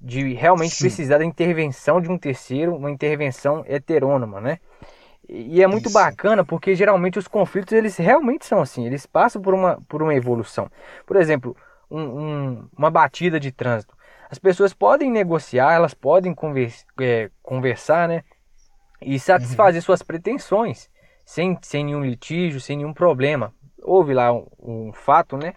de 0.00 0.34
realmente 0.34 0.76
Sim. 0.76 0.84
precisar 0.84 1.18
da 1.18 1.24
intervenção 1.24 2.00
de 2.00 2.08
um 2.08 2.18
terceiro, 2.18 2.74
uma 2.74 2.90
intervenção 2.90 3.64
heterônoma, 3.66 4.40
né? 4.40 4.58
E 5.28 5.62
é 5.62 5.66
muito 5.66 5.86
Isso. 5.86 5.94
bacana 5.94 6.44
porque 6.44 6.74
geralmente 6.74 7.18
os 7.18 7.28
conflitos 7.28 7.72
eles 7.72 7.96
realmente 7.96 8.46
são 8.46 8.62
assim, 8.62 8.86
eles 8.86 9.04
passam 9.04 9.42
por 9.42 9.52
uma, 9.52 9.78
por 9.88 10.02
uma 10.02 10.14
evolução. 10.14 10.70
Por 11.04 11.16
exemplo, 11.16 11.54
um, 11.90 12.00
um, 12.00 12.68
uma 12.76 12.90
batida 12.90 13.38
de 13.38 13.52
trânsito. 13.52 13.94
As 14.30 14.38
pessoas 14.38 14.72
podem 14.72 15.10
negociar, 15.10 15.74
elas 15.74 15.94
podem 15.94 16.34
conversa, 16.34 16.84
é, 17.00 17.30
conversar, 17.42 18.08
né? 18.08 18.22
E 19.00 19.18
satisfazer 19.18 19.80
uhum. 19.80 19.84
suas 19.84 20.02
pretensões 20.02 20.88
sem, 21.24 21.58
sem 21.62 21.84
nenhum 21.84 22.04
litígio, 22.04 22.60
sem 22.60 22.76
nenhum 22.76 22.92
problema. 22.92 23.52
Houve 23.82 24.14
lá 24.14 24.32
um, 24.32 24.46
um 24.58 24.92
fato, 24.92 25.36
né? 25.36 25.54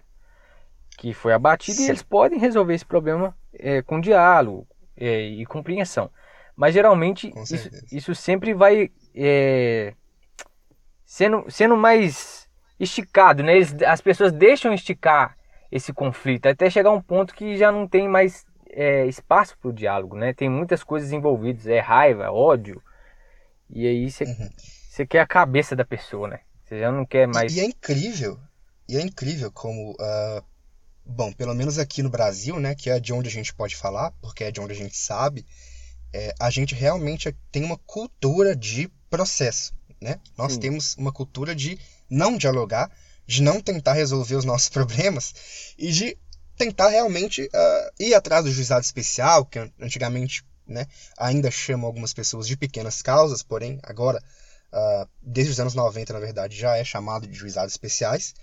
Que 0.98 1.14
foi 1.14 1.32
abatido 1.32 1.78
Sim. 1.78 1.86
e 1.86 1.88
eles 1.88 2.02
podem 2.02 2.38
resolver 2.38 2.74
esse 2.74 2.84
problema 2.84 3.34
é, 3.54 3.82
com 3.82 4.00
diálogo 4.00 4.66
é, 4.96 5.22
e 5.22 5.44
compreensão. 5.46 6.10
Mas 6.54 6.74
geralmente 6.74 7.32
isso, 7.50 7.70
isso 7.90 8.14
sempre 8.14 8.52
vai 8.54 8.90
é, 9.14 9.94
sendo, 11.04 11.44
sendo 11.50 11.76
mais 11.76 12.48
esticado, 12.78 13.42
né? 13.42 13.56
Eles, 13.56 13.74
as 13.82 14.00
pessoas 14.00 14.32
deixam 14.32 14.72
esticar 14.72 15.36
esse 15.70 15.92
conflito 15.92 16.46
até 16.46 16.68
chegar 16.68 16.90
a 16.90 16.94
um 16.94 17.00
ponto 17.00 17.34
que 17.34 17.56
já 17.56 17.72
não 17.72 17.88
tem 17.88 18.08
mais 18.08 18.44
é, 18.68 19.06
espaço 19.06 19.56
para 19.58 19.70
o 19.70 19.72
diálogo, 19.72 20.16
né? 20.16 20.32
Tem 20.32 20.48
muitas 20.48 20.82
coisas 20.84 21.12
envolvidas, 21.12 21.66
é 21.66 21.78
raiva, 21.78 22.30
ódio. 22.30 22.82
E 23.70 23.86
aí 23.86 24.10
você 24.10 24.24
uhum. 24.24 25.06
quer 25.06 25.20
a 25.20 25.26
cabeça 25.26 25.74
da 25.74 25.84
pessoa, 25.84 26.28
né? 26.28 26.40
Você 26.64 26.80
já 26.80 26.92
não 26.92 27.06
quer 27.06 27.26
mais. 27.26 27.54
E, 27.54 27.58
e 27.58 27.60
é 27.60 27.64
incrível, 27.64 28.38
e 28.88 28.96
é 28.96 29.00
incrível 29.00 29.50
como, 29.52 29.92
uh, 29.92 30.44
bom, 31.04 31.32
pelo 31.32 31.54
menos 31.54 31.78
aqui 31.78 32.02
no 32.02 32.10
Brasil, 32.10 32.58
né, 32.58 32.74
que 32.74 32.90
é 32.90 33.00
de 33.00 33.12
onde 33.12 33.28
a 33.28 33.32
gente 33.32 33.54
pode 33.54 33.76
falar, 33.76 34.12
porque 34.20 34.44
é 34.44 34.50
de 34.50 34.60
onde 34.60 34.72
a 34.72 34.76
gente 34.76 34.96
sabe, 34.96 35.46
é, 36.12 36.34
a 36.38 36.50
gente 36.50 36.74
realmente 36.74 37.34
tem 37.50 37.64
uma 37.64 37.78
cultura 37.78 38.54
de 38.54 38.88
processo, 39.08 39.72
né? 40.00 40.20
Nós 40.36 40.54
Sim. 40.54 40.60
temos 40.60 40.96
uma 40.96 41.12
cultura 41.12 41.54
de 41.54 41.78
não 42.08 42.36
dialogar, 42.36 42.90
de 43.26 43.42
não 43.42 43.60
tentar 43.60 43.94
resolver 43.94 44.34
os 44.34 44.44
nossos 44.44 44.68
problemas 44.70 45.74
e 45.78 45.90
de 45.90 46.18
tentar 46.56 46.88
realmente 46.88 47.42
uh, 47.42 47.92
ir 47.98 48.14
atrás 48.14 48.44
do 48.44 48.52
juizado 48.52 48.84
especial, 48.84 49.44
que 49.44 49.58
antigamente 49.80 50.44
né, 50.66 50.86
ainda 51.18 51.50
chamam 51.50 51.86
algumas 51.86 52.12
pessoas 52.12 52.46
de 52.46 52.56
pequenas 52.56 53.02
causas, 53.02 53.42
porém 53.42 53.80
agora, 53.82 54.22
uh, 54.72 55.08
desde 55.20 55.52
os 55.52 55.60
anos 55.60 55.74
90, 55.74 56.12
na 56.12 56.20
verdade, 56.20 56.56
já 56.56 56.76
é 56.76 56.84
chamado 56.84 57.26
de 57.26 57.34
juizados 57.34 57.72
especiais. 57.72 58.34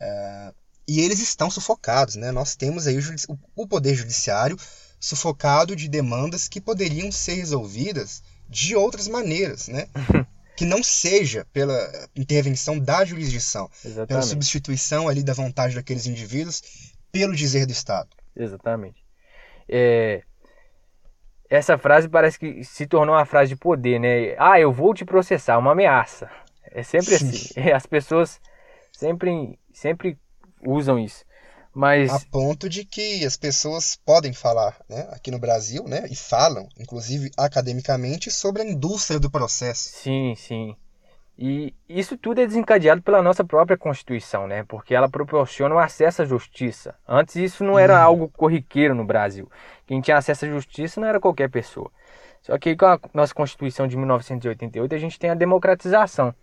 Uh, 0.00 0.54
e 0.88 1.00
eles 1.00 1.20
estão 1.20 1.50
sufocados. 1.50 2.16
Né? 2.16 2.32
Nós 2.32 2.56
temos 2.56 2.86
aí 2.86 2.98
o, 3.28 3.38
o 3.54 3.66
poder 3.68 3.94
judiciário 3.94 4.56
sufocado 4.98 5.76
de 5.76 5.88
demandas 5.88 6.48
que 6.48 6.60
poderiam 6.60 7.12
ser 7.12 7.34
resolvidas 7.34 8.22
de 8.48 8.74
outras 8.74 9.06
maneiras, 9.06 9.68
né? 9.68 9.86
que 10.56 10.64
não 10.64 10.82
seja 10.82 11.46
pela 11.52 12.08
intervenção 12.16 12.80
da 12.80 13.04
jurisdição, 13.04 13.70
Exatamente. 13.84 14.08
pela 14.08 14.22
substituição 14.22 15.06
ali 15.06 15.22
da 15.22 15.32
vontade 15.32 15.76
daqueles 15.76 16.06
indivíduos 16.06 16.62
pelo 17.12 17.36
dizer 17.36 17.64
do 17.64 17.70
Estado. 17.70 18.08
Exatamente. 18.34 19.04
É, 19.68 20.22
essa 21.48 21.78
frase 21.78 22.08
parece 22.08 22.38
que 22.38 22.64
se 22.64 22.86
tornou 22.86 23.14
uma 23.14 23.24
frase 23.24 23.50
de 23.50 23.56
poder, 23.56 24.00
né? 24.00 24.34
Ah, 24.36 24.58
eu 24.58 24.72
vou 24.72 24.92
te 24.92 25.04
processar, 25.04 25.58
uma 25.58 25.72
ameaça. 25.72 26.28
É 26.64 26.82
sempre 26.82 27.16
Sim. 27.18 27.28
assim. 27.28 27.70
As 27.70 27.86
pessoas 27.86 28.40
sempre, 28.92 29.58
sempre 29.72 30.18
usam 30.64 30.98
isso. 30.98 31.24
Mas... 31.74 32.10
A 32.10 32.20
ponto 32.30 32.68
de 32.68 32.84
que 32.84 33.24
as 33.24 33.36
pessoas 33.36 33.96
podem 34.04 34.32
falar, 34.32 34.76
né, 34.88 35.08
aqui 35.12 35.30
no 35.30 35.38
Brasil, 35.38 35.84
né, 35.84 36.06
e 36.10 36.16
falam, 36.16 36.68
inclusive 36.78 37.30
academicamente, 37.36 38.30
sobre 38.30 38.62
a 38.62 38.64
indústria 38.64 39.20
do 39.20 39.30
processo. 39.30 39.90
Sim, 39.90 40.34
sim. 40.36 40.76
E 41.38 41.72
isso 41.88 42.18
tudo 42.18 42.40
é 42.40 42.46
desencadeado 42.46 43.00
pela 43.00 43.22
nossa 43.22 43.44
própria 43.44 43.78
Constituição, 43.78 44.48
né? 44.48 44.64
Porque 44.66 44.92
ela 44.92 45.08
proporciona 45.08 45.72
o 45.72 45.78
acesso 45.78 46.22
à 46.22 46.24
justiça. 46.24 46.96
Antes 47.06 47.36
isso 47.36 47.62
não 47.62 47.78
era 47.78 47.94
uhum. 47.94 48.04
algo 48.04 48.28
corriqueiro 48.28 48.92
no 48.92 49.04
Brasil. 49.04 49.48
Quem 49.86 50.00
tinha 50.00 50.16
acesso 50.16 50.46
à 50.46 50.48
justiça 50.48 51.00
não 51.00 51.06
era 51.06 51.20
qualquer 51.20 51.48
pessoa. 51.48 51.92
Só 52.42 52.58
que 52.58 52.74
com 52.74 52.86
a 52.86 52.98
nossa 53.14 53.32
Constituição 53.32 53.86
de 53.86 53.96
1988 53.96 54.92
a 54.96 54.98
gente 54.98 55.16
tem 55.16 55.30
a 55.30 55.34
democratização 55.34 56.34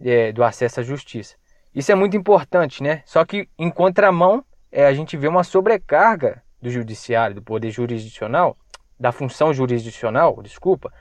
é, 0.00 0.32
do 0.32 0.42
acesso 0.42 0.80
à 0.80 0.82
justiça. 0.82 1.36
Isso 1.74 1.90
é 1.90 1.94
muito 1.94 2.16
importante, 2.16 2.82
né? 2.82 3.02
Só 3.04 3.24
que 3.24 3.48
em 3.58 3.70
contramão 3.70 4.44
é, 4.70 4.86
a 4.86 4.94
gente 4.94 5.16
vê 5.16 5.26
uma 5.26 5.42
sobrecarga 5.42 6.42
do 6.62 6.70
judiciário, 6.70 7.34
do 7.34 7.42
poder 7.42 7.70
jurisdicional, 7.70 8.56
da 8.98 9.12
função 9.12 9.52
jurisdicional, 9.52 10.40
desculpa, 10.42 10.92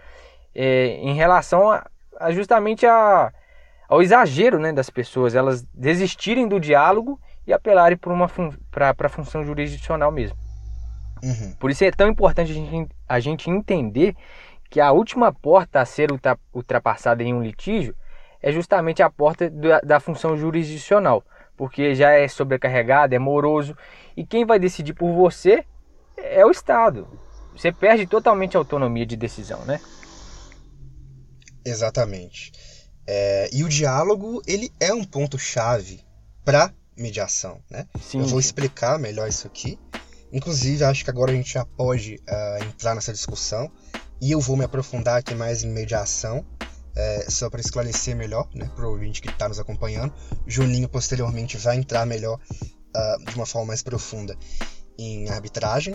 é, 0.53 0.97
em 0.97 1.13
relação 1.13 1.71
a, 1.71 1.87
a 2.19 2.31
justamente 2.31 2.85
a, 2.85 3.31
ao 3.87 4.01
exagero 4.01 4.59
né, 4.59 4.73
das 4.73 4.89
pessoas, 4.89 5.35
elas 5.35 5.63
desistirem 5.73 6.47
do 6.47 6.59
diálogo 6.59 7.19
e 7.45 7.53
apelarem 7.53 7.97
para 8.71 8.95
a 8.97 9.09
função 9.09 9.45
jurisdicional 9.45 10.11
mesmo. 10.11 10.37
Uhum. 11.21 11.53
Por 11.59 11.71
isso 11.71 11.83
é 11.83 11.91
tão 11.91 12.09
importante 12.09 12.51
a 12.51 12.55
gente, 12.55 12.89
a 13.07 13.19
gente 13.19 13.49
entender 13.49 14.15
que 14.69 14.81
a 14.81 14.91
última 14.91 15.31
porta 15.31 15.79
a 15.79 15.85
ser 15.85 16.09
ultrapassada 16.51 17.23
em 17.23 17.33
um 17.33 17.41
litígio 17.41 17.95
é 18.43 18.51
justamente 18.51 19.01
a 19.01 19.09
porta 19.09 19.50
da, 19.50 19.79
da 19.79 20.00
função 20.00 20.38
jurisdicional 20.38 21.23
porque 21.56 21.93
já 21.95 22.12
é 22.12 22.27
sobrecarregado, 22.27 23.15
é 23.15 23.19
moroso, 23.19 23.77
e 24.15 24.25
quem 24.25 24.45
vai 24.45 24.60
decidir 24.60 24.93
por 24.93 25.13
você 25.13 25.65
é 26.17 26.45
o 26.45 26.51
Estado. 26.51 27.08
Você 27.56 27.71
perde 27.71 28.08
totalmente 28.08 28.58
a 28.58 28.60
autonomia 28.60 29.06
de 29.06 29.15
decisão, 29.15 29.63
né? 29.65 29.79
Exatamente. 31.63 32.51
É, 33.06 33.49
e 33.53 33.63
o 33.63 33.69
diálogo 33.69 34.41
ele 34.47 34.71
é 34.79 34.93
um 34.93 35.03
ponto 35.03 35.38
chave 35.38 36.01
para 36.43 36.73
mediação, 36.97 37.62
né? 37.69 37.88
Sim, 38.01 38.19
Eu 38.19 38.25
vou 38.25 38.39
explicar 38.39 38.97
melhor 38.97 39.27
isso 39.27 39.47
aqui. 39.47 39.79
Inclusive, 40.32 40.84
acho 40.84 41.03
que 41.03 41.10
agora 41.12 41.32
a 41.32 41.36
gente 41.36 41.53
já 41.53 41.63
pode 41.63 42.15
uh, 42.15 42.63
entrar 42.63 42.95
nessa 42.95 43.13
discussão 43.13 43.71
e 44.19 44.32
eu 44.32 44.39
vou 44.39 44.58
me 44.58 44.65
aprofundar 44.65 45.19
aqui 45.19 45.36
mais 45.36 45.63
em 45.63 45.69
mediação 45.69 46.43
é, 46.95 47.25
só 47.29 47.49
para 47.49 47.60
esclarecer 47.60 48.15
melhor, 48.15 48.47
né, 48.53 48.69
para 48.75 48.86
o 48.86 48.91
ouvinte 48.91 49.21
que 49.21 49.29
está 49.29 49.47
nos 49.47 49.60
acompanhando, 49.60 50.13
Juninho 50.45 50.88
posteriormente 50.88 51.58
vai 51.58 51.77
entrar 51.77 52.06
melhor, 52.06 52.39
uh, 52.62 53.25
de 53.25 53.36
uma 53.36 53.45
forma 53.45 53.67
mais 53.67 53.82
profunda, 53.82 54.38
em 54.97 55.29
arbitragem. 55.29 55.93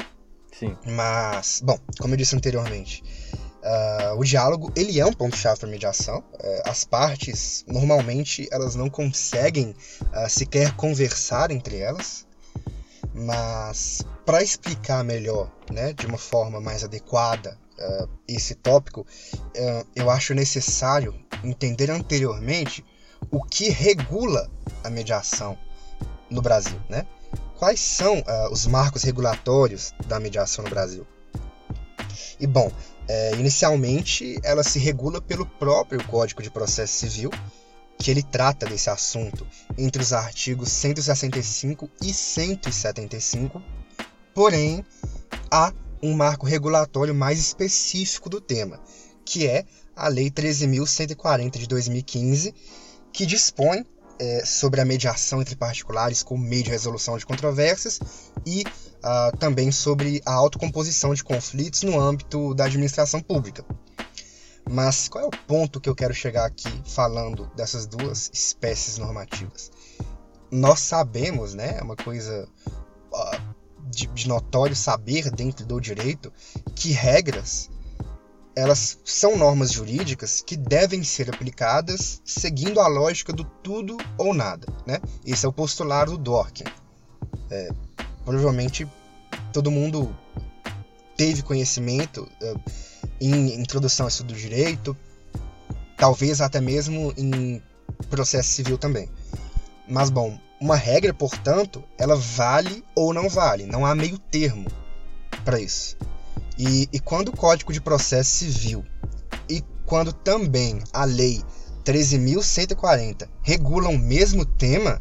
Sim. 0.58 0.76
Mas, 0.86 1.60
bom, 1.62 1.78
como 2.00 2.14
eu 2.14 2.18
disse 2.18 2.34
anteriormente, 2.34 3.02
uh, 3.62 4.18
o 4.18 4.24
diálogo 4.24 4.72
ele 4.74 4.98
é 4.98 5.06
um 5.06 5.12
ponto 5.12 5.36
chave 5.36 5.60
para 5.60 5.68
mediação. 5.68 6.18
Uh, 6.18 6.62
as 6.68 6.84
partes 6.84 7.64
normalmente 7.68 8.48
elas 8.50 8.74
não 8.74 8.90
conseguem 8.90 9.74
uh, 10.02 10.28
sequer 10.28 10.74
conversar 10.74 11.50
entre 11.50 11.78
elas, 11.78 12.26
mas 13.14 14.02
para 14.26 14.42
explicar 14.42 15.04
melhor, 15.04 15.50
né, 15.70 15.92
de 15.92 16.06
uma 16.06 16.18
forma 16.18 16.60
mais 16.60 16.82
adequada 16.82 17.56
uh, 17.78 18.08
esse 18.26 18.54
tópico, 18.54 19.02
uh, 19.02 19.86
eu 19.94 20.10
acho 20.10 20.34
necessário 20.34 21.14
entender 21.44 21.90
anteriormente 21.90 22.84
o 23.30 23.42
que 23.42 23.68
regula 23.68 24.50
a 24.84 24.90
mediação 24.90 25.58
no 26.30 26.42
Brasil, 26.42 26.78
né? 26.88 27.06
Quais 27.56 27.80
são 27.80 28.18
uh, 28.18 28.52
os 28.52 28.66
marcos 28.66 29.02
regulatórios 29.02 29.92
da 30.06 30.20
mediação 30.20 30.64
no 30.64 30.70
Brasil? 30.70 31.06
E 32.38 32.46
bom, 32.46 32.70
é, 33.08 33.34
inicialmente 33.34 34.38
ela 34.44 34.62
se 34.62 34.78
regula 34.78 35.20
pelo 35.20 35.44
próprio 35.44 36.02
Código 36.06 36.42
de 36.42 36.50
Processo 36.50 36.92
Civil, 36.92 37.30
que 37.98 38.10
ele 38.10 38.22
trata 38.22 38.66
desse 38.66 38.90
assunto 38.90 39.46
entre 39.76 40.00
os 40.00 40.12
artigos 40.12 40.70
165 40.70 41.90
e 42.00 42.12
175, 42.12 43.60
porém 44.32 44.84
há 45.50 45.72
um 46.02 46.14
marco 46.14 46.46
regulatório 46.46 47.14
mais 47.14 47.38
específico 47.38 48.28
do 48.28 48.40
tema, 48.40 48.80
que 49.24 49.46
é 49.46 49.64
a 49.94 50.08
Lei 50.08 50.30
13.140 50.30 51.58
de 51.58 51.66
2015, 51.66 52.54
que 53.12 53.26
dispõe 53.26 53.84
é, 54.18 54.44
sobre 54.44 54.80
a 54.80 54.84
mediação 54.84 55.40
entre 55.40 55.56
particulares 55.56 56.22
como 56.22 56.42
meio 56.42 56.64
de 56.64 56.70
resolução 56.70 57.16
de 57.16 57.24
controvérsias 57.24 58.00
e 58.44 58.64
uh, 58.98 59.36
também 59.38 59.70
sobre 59.70 60.20
a 60.26 60.32
autocomposição 60.32 61.14
de 61.14 61.22
conflitos 61.22 61.82
no 61.82 61.98
âmbito 61.98 62.54
da 62.54 62.64
administração 62.64 63.20
pública. 63.20 63.64
Mas 64.68 65.08
qual 65.08 65.24
é 65.24 65.26
o 65.26 65.30
ponto 65.30 65.80
que 65.80 65.88
eu 65.88 65.94
quero 65.94 66.12
chegar 66.12 66.44
aqui 66.44 66.68
falando 66.84 67.50
dessas 67.56 67.86
duas 67.86 68.30
espécies 68.32 68.98
normativas? 68.98 69.70
Nós 70.50 70.80
sabemos, 70.80 71.54
né, 71.54 71.76
é 71.78 71.82
uma 71.82 71.96
coisa 71.96 72.48
uh, 73.12 73.47
de, 73.88 74.06
de 74.08 74.28
notório 74.28 74.76
saber 74.76 75.30
dentro 75.30 75.64
do 75.66 75.80
direito 75.80 76.32
que 76.74 76.92
regras 76.92 77.70
elas 78.58 78.98
são 79.04 79.36
normas 79.36 79.70
jurídicas 79.70 80.42
que 80.44 80.56
devem 80.56 81.04
ser 81.04 81.32
aplicadas 81.32 82.20
seguindo 82.24 82.80
a 82.80 82.88
lógica 82.88 83.32
do 83.32 83.44
tudo 83.44 83.96
ou 84.16 84.34
nada. 84.34 84.66
Né? 84.84 84.98
Esse 85.24 85.46
é 85.46 85.48
o 85.48 85.52
postulado 85.52 86.12
do 86.12 86.18
Dworkin. 86.18 86.64
É, 87.52 87.68
provavelmente 88.24 88.84
todo 89.52 89.70
mundo 89.70 90.12
teve 91.16 91.42
conhecimento 91.42 92.28
é, 92.42 92.54
em 93.20 93.60
introdução 93.60 94.06
ao 94.06 94.08
estudo 94.08 94.34
do 94.34 94.38
direito, 94.38 94.96
talvez 95.96 96.40
até 96.40 96.60
mesmo 96.60 97.14
em 97.16 97.62
processo 98.10 98.48
civil 98.50 98.76
também. 98.76 99.08
Mas, 99.88 100.10
bom, 100.10 100.36
uma 100.60 100.76
regra, 100.76 101.14
portanto, 101.14 101.82
ela 101.96 102.16
vale 102.16 102.84
ou 102.94 103.14
não 103.14 103.28
vale, 103.28 103.66
não 103.66 103.86
há 103.86 103.94
meio 103.94 104.18
termo 104.18 104.66
para 105.44 105.60
isso. 105.60 105.96
E, 106.58 106.88
e 106.92 106.98
quando 106.98 107.28
o 107.28 107.36
Código 107.36 107.72
de 107.72 107.80
Processo 107.80 108.30
Civil 108.30 108.84
e 109.48 109.62
quando 109.86 110.12
também 110.12 110.82
a 110.92 111.04
Lei 111.04 111.42
13.140 111.84 113.28
regulam 113.42 113.92
o 113.92 113.98
mesmo 113.98 114.44
tema, 114.44 115.00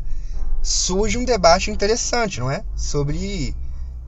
surge 0.61 1.17
um 1.17 1.25
debate 1.25 1.71
interessante, 1.71 2.39
não 2.39 2.49
é? 2.49 2.63
Sobre 2.75 3.55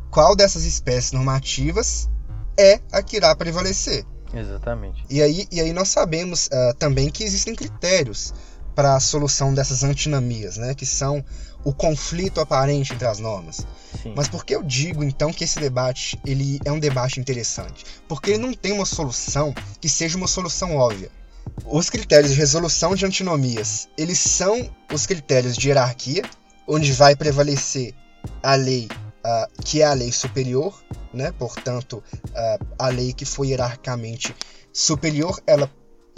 qual 0.09 0.35
dessas 0.35 0.63
espécies 0.63 1.11
normativas 1.11 2.09
é 2.57 2.79
a 2.91 3.01
que 3.01 3.17
irá 3.17 3.35
prevalecer. 3.35 4.05
Exatamente. 4.33 5.03
E 5.09 5.21
aí, 5.21 5.47
e 5.51 5.59
aí 5.59 5.73
nós 5.73 5.89
sabemos 5.89 6.47
uh, 6.47 6.73
também 6.77 7.09
que 7.09 7.23
existem 7.23 7.55
critérios 7.55 8.33
para 8.79 8.95
a 8.95 8.99
solução 9.01 9.53
dessas 9.53 9.83
antinamias, 9.83 10.55
né, 10.55 10.73
que 10.73 10.85
são 10.85 11.21
o 11.65 11.73
conflito 11.73 12.39
aparente 12.39 12.93
entre 12.93 13.05
as 13.05 13.19
normas. 13.19 13.67
Sim. 14.01 14.13
Mas 14.15 14.29
por 14.29 14.45
que 14.45 14.55
eu 14.55 14.63
digo 14.63 15.03
então 15.03 15.33
que 15.33 15.43
esse 15.43 15.59
debate 15.59 16.17
ele 16.25 16.61
é 16.63 16.71
um 16.71 16.79
debate 16.79 17.19
interessante? 17.19 17.83
Porque 18.07 18.29
ele 18.29 18.37
não 18.37 18.53
tem 18.53 18.71
uma 18.71 18.85
solução 18.85 19.53
que 19.81 19.89
seja 19.89 20.15
uma 20.15 20.27
solução 20.27 20.77
óbvia. 20.77 21.11
Os 21.65 21.89
critérios 21.89 22.31
de 22.31 22.37
resolução 22.37 22.95
de 22.95 23.05
antinomias, 23.05 23.89
eles 23.97 24.17
são 24.17 24.73
os 24.93 25.05
critérios 25.05 25.57
de 25.57 25.67
hierarquia, 25.67 26.23
onde 26.65 26.93
vai 26.93 27.17
prevalecer 27.17 27.93
a 28.41 28.55
lei 28.55 28.87
uh, 29.25 29.61
que 29.61 29.81
é 29.81 29.87
a 29.87 29.93
lei 29.93 30.13
superior, 30.13 30.81
né? 31.13 31.33
portanto, 31.33 32.01
uh, 32.29 32.65
a 32.79 32.87
lei 32.87 33.11
que 33.11 33.25
foi 33.25 33.49
hierarquicamente 33.49 34.33
superior, 34.71 35.37
ela 35.45 35.69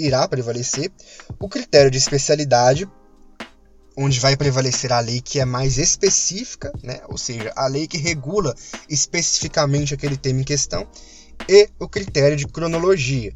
irá 0.06 0.28
prevalecer. 0.28 0.92
O 1.40 1.48
critério 1.48 1.92
de 1.92 1.98
especialidade, 1.98 2.90
onde 3.98 4.20
vai 4.20 4.36
prevalecer 4.36 4.92
a 4.92 5.00
lei 5.00 5.22
que 5.22 5.40
é 5.40 5.46
mais 5.46 5.78
específica, 5.78 6.72
né? 6.84 7.02
ou 7.08 7.18
seja, 7.18 7.52
a 7.56 7.68
lei 7.68 7.88
que 7.88 7.98
regula 7.98 8.56
especificamente 8.90 9.94
aquele 9.94 10.18
tema 10.18 10.42
em 10.42 10.46
questão, 10.46 10.88
e 11.48 11.70
o 11.80 11.88
critério 11.88 12.38
de 12.38 12.48
cronologia, 12.48 13.34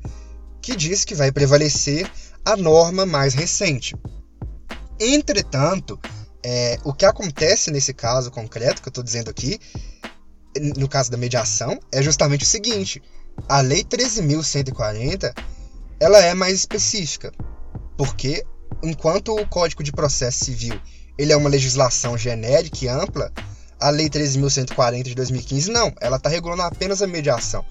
que 0.62 0.76
diz 0.76 1.04
que 1.04 1.16
vai 1.16 1.32
prevalecer 1.32 2.10
a 2.44 2.56
norma 2.56 3.06
mais 3.06 3.34
recente. 3.34 3.96
Entretanto, 5.00 6.00
é, 6.44 6.78
o 6.84 6.94
que 6.94 7.06
acontece 7.06 7.72
nesse 7.72 7.94
caso 7.94 8.32
concreto 8.32 8.82
que 8.82 8.88
eu 8.88 8.92
estou 8.92 9.04
dizendo 9.04 9.30
aqui, 9.30 9.60
no 10.78 10.88
caso 10.88 11.12
da 11.12 11.18
mediação, 11.18 11.80
é 11.92 12.02
justamente 12.02 12.44
o 12.44 12.48
seguinte: 12.48 13.02
a 13.50 13.62
Lei 13.62 13.84
13.140 13.84 15.34
ela 16.00 16.20
é 16.20 16.34
mais 16.34 16.54
específica, 16.54 17.32
porque 17.98 18.46
enquanto 18.84 19.36
o 19.36 19.48
Código 19.48 19.84
de 19.84 19.92
Processo 19.92 20.46
Civil 20.46 20.80
ele 21.18 21.32
é 21.32 21.38
uma 21.38 21.50
legislação 21.50 22.18
genérica 22.18 22.78
e 22.84 22.88
ampla, 22.88 23.32
a 23.80 23.90
Lei 23.90 24.10
13.140 24.10 25.04
de 25.04 25.16
2015 25.16 25.72
não, 25.72 25.94
ela 26.02 26.18
está 26.18 26.30
regulando 26.30 26.64
apenas 26.64 27.02
a 27.02 27.08
mediação. 27.08 27.66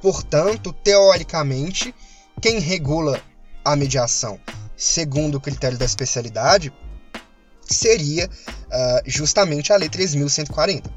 Portanto, 0.00 0.72
teoricamente, 0.72 1.94
quem 2.40 2.58
regula 2.58 3.20
a 3.64 3.74
mediação 3.76 4.38
segundo 4.76 5.36
o 5.36 5.40
critério 5.40 5.78
da 5.78 5.84
especialidade 5.84 6.72
seria 7.62 8.26
uh, 8.26 9.02
justamente 9.06 9.72
a 9.72 9.76
Lei 9.76 9.88
3.140. 9.88 10.90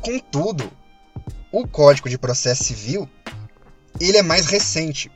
Contudo, 0.00 0.70
o 1.50 1.66
Código 1.66 2.08
de 2.08 2.18
Processo 2.18 2.64
Civil 2.64 3.08
ele 4.00 4.18
é 4.18 4.22
mais 4.22 4.46
recente. 4.46 5.10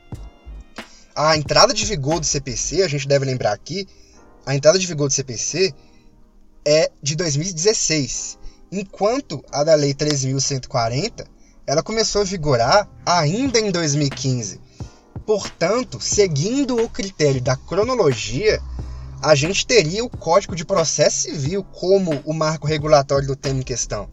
A 1.21 1.35
entrada 1.35 1.73
de 1.73 1.85
vigor 1.85 2.21
do 2.21 2.25
CPC, 2.25 2.81
a 2.81 2.87
gente 2.87 3.05
deve 3.05 3.25
lembrar 3.25 3.51
aqui, 3.51 3.85
a 4.45 4.55
entrada 4.55 4.79
de 4.79 4.87
vigor 4.87 5.09
do 5.09 5.13
CPC 5.13 5.73
é 6.65 6.89
de 7.03 7.13
2016, 7.13 8.39
enquanto 8.71 9.43
a 9.51 9.65
da 9.65 9.75
Lei 9.75 9.93
3.140 9.93 11.27
ela 11.67 11.83
começou 11.83 12.21
a 12.21 12.23
vigorar 12.23 12.89
ainda 13.05 13.59
em 13.59 13.69
2015. 13.69 14.61
Portanto, 15.25 15.99
seguindo 15.99 16.81
o 16.81 16.87
critério 16.87 17.41
da 17.41 17.57
cronologia, 17.57 18.61
a 19.21 19.35
gente 19.35 19.67
teria 19.67 20.05
o 20.05 20.09
Código 20.09 20.55
de 20.55 20.63
Processo 20.63 21.23
Civil 21.23 21.65
como 21.65 22.21
o 22.23 22.33
marco 22.33 22.65
regulatório 22.65 23.27
do 23.27 23.35
tema 23.35 23.59
em 23.59 23.63
questão. 23.63 24.07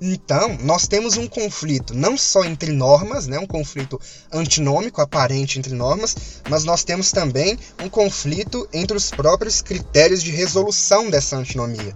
Então, 0.00 0.56
nós 0.62 0.88
temos 0.88 1.16
um 1.16 1.26
conflito 1.28 1.94
não 1.94 2.16
só 2.16 2.44
entre 2.44 2.72
normas, 2.72 3.26
né, 3.26 3.38
um 3.38 3.46
conflito 3.46 4.00
antinômico 4.32 5.00
aparente 5.00 5.58
entre 5.58 5.74
normas, 5.74 6.16
mas 6.48 6.64
nós 6.64 6.82
temos 6.82 7.12
também 7.12 7.58
um 7.82 7.88
conflito 7.88 8.66
entre 8.72 8.96
os 8.96 9.10
próprios 9.10 9.60
critérios 9.60 10.22
de 10.22 10.30
resolução 10.30 11.10
dessa 11.10 11.36
antinomia. 11.36 11.94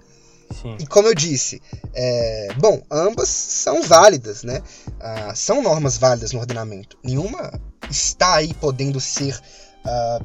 Sim. 0.60 0.76
E 0.78 0.86
como 0.86 1.08
eu 1.08 1.14
disse, 1.14 1.62
é, 1.94 2.48
bom, 2.58 2.82
ambas 2.90 3.28
são 3.28 3.82
válidas, 3.82 4.42
né? 4.42 4.62
Ah, 5.00 5.34
são 5.34 5.62
normas 5.62 5.96
válidas 5.96 6.32
no 6.32 6.40
ordenamento. 6.40 6.98
Nenhuma 7.02 7.58
está 7.90 8.34
aí 8.34 8.52
podendo 8.54 9.00
ser 9.00 9.38
ah, 9.84 10.20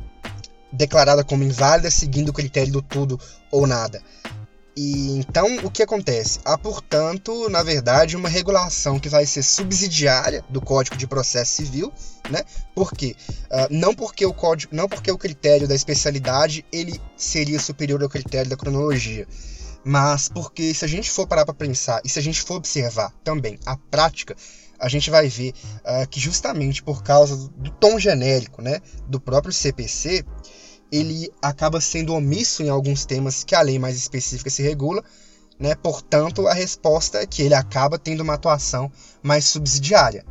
declarada 0.71 1.23
como 1.23 1.43
inválida 1.43 1.89
seguindo 1.89 2.29
o 2.29 2.33
critério 2.33 2.73
do 2.73 2.81
tudo 2.81 3.19
ou 3.51 3.65
nada. 3.65 4.01
E 4.81 5.17
então 5.17 5.57
o 5.65 5.69
que 5.69 5.83
acontece? 5.83 6.39
Há, 6.45 6.57
portanto, 6.57 7.49
na 7.49 7.61
verdade, 7.61 8.15
uma 8.15 8.29
regulação 8.29 8.97
que 8.97 9.09
vai 9.09 9.25
ser 9.25 9.43
subsidiária 9.43 10.41
do 10.47 10.61
Código 10.61 10.95
de 10.95 11.05
Processo 11.05 11.51
Civil, 11.51 11.91
né? 12.29 12.45
Por 12.73 12.93
quê? 12.93 13.13
Uh, 13.51 13.67
não 13.69 13.93
porque 13.93 14.25
o 14.25 14.33
código, 14.33 14.73
não 14.73 14.87
porque 14.87 15.11
o 15.11 15.17
critério 15.17 15.67
da 15.67 15.75
especialidade 15.75 16.65
ele 16.71 16.97
seria 17.17 17.59
superior 17.59 18.01
ao 18.01 18.07
critério 18.07 18.49
da 18.49 18.55
cronologia, 18.55 19.27
mas 19.83 20.29
porque 20.29 20.73
se 20.73 20.85
a 20.85 20.87
gente 20.87 21.11
for 21.11 21.27
parar 21.27 21.43
para 21.43 21.53
pensar 21.53 21.99
e 22.05 22.07
se 22.07 22.17
a 22.17 22.21
gente 22.21 22.41
for 22.41 22.55
observar 22.55 23.11
também 23.21 23.59
a 23.65 23.75
prática, 23.75 24.33
a 24.79 24.87
gente 24.87 25.09
vai 25.09 25.27
ver 25.27 25.53
uh, 25.83 26.07
que 26.07 26.21
justamente 26.21 26.81
por 26.81 27.03
causa 27.03 27.35
do 27.35 27.69
tom 27.69 27.99
genérico, 27.99 28.61
né, 28.61 28.79
do 29.05 29.19
próprio 29.19 29.51
CPC, 29.51 30.23
ele 30.91 31.31
acaba 31.41 31.79
sendo 31.79 32.13
omisso 32.13 32.63
em 32.63 32.69
alguns 32.69 33.05
temas 33.05 33.43
que 33.43 33.55
a 33.55 33.61
lei 33.61 33.77
mais 33.77 33.95
específica 33.95 34.49
se 34.49 34.63
regula, 34.63 35.03
né? 35.59 35.75
Portanto, 35.75 36.47
a 36.47 36.53
resposta 36.53 37.19
é 37.19 37.27
que 37.27 37.41
ele 37.41 37.53
acaba 37.53 37.99
tendo 37.99 38.21
uma 38.21 38.33
atuação 38.33 38.91
mais 39.21 39.45
subsidiária. 39.45 40.25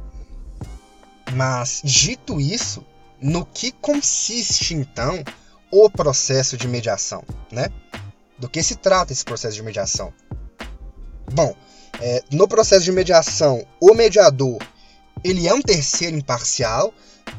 Mas, 1.35 1.83
dito 1.85 2.41
isso, 2.41 2.85
no 3.21 3.45
que 3.45 3.71
consiste 3.73 4.75
então 4.75 5.23
o 5.71 5.91
processo 5.91 6.57
de 6.57 6.67
mediação, 6.67 7.23
né? 7.53 7.69
Do 8.39 8.49
que 8.49 8.63
se 8.63 8.77
trata 8.77 9.13
esse 9.13 9.25
processo 9.25 9.57
de 9.57 9.63
mediação? 9.63 10.13
Bom, 11.33 11.55
é, 12.01 12.23
no 12.33 12.49
processo 12.49 12.85
de 12.85 12.93
mediação, 12.93 13.67
o 13.81 13.93
mediador 13.93 14.59
ele 15.25 15.47
é 15.47 15.55
um 15.55 15.63
terceiro 15.63 16.17
imparcial 16.17 16.93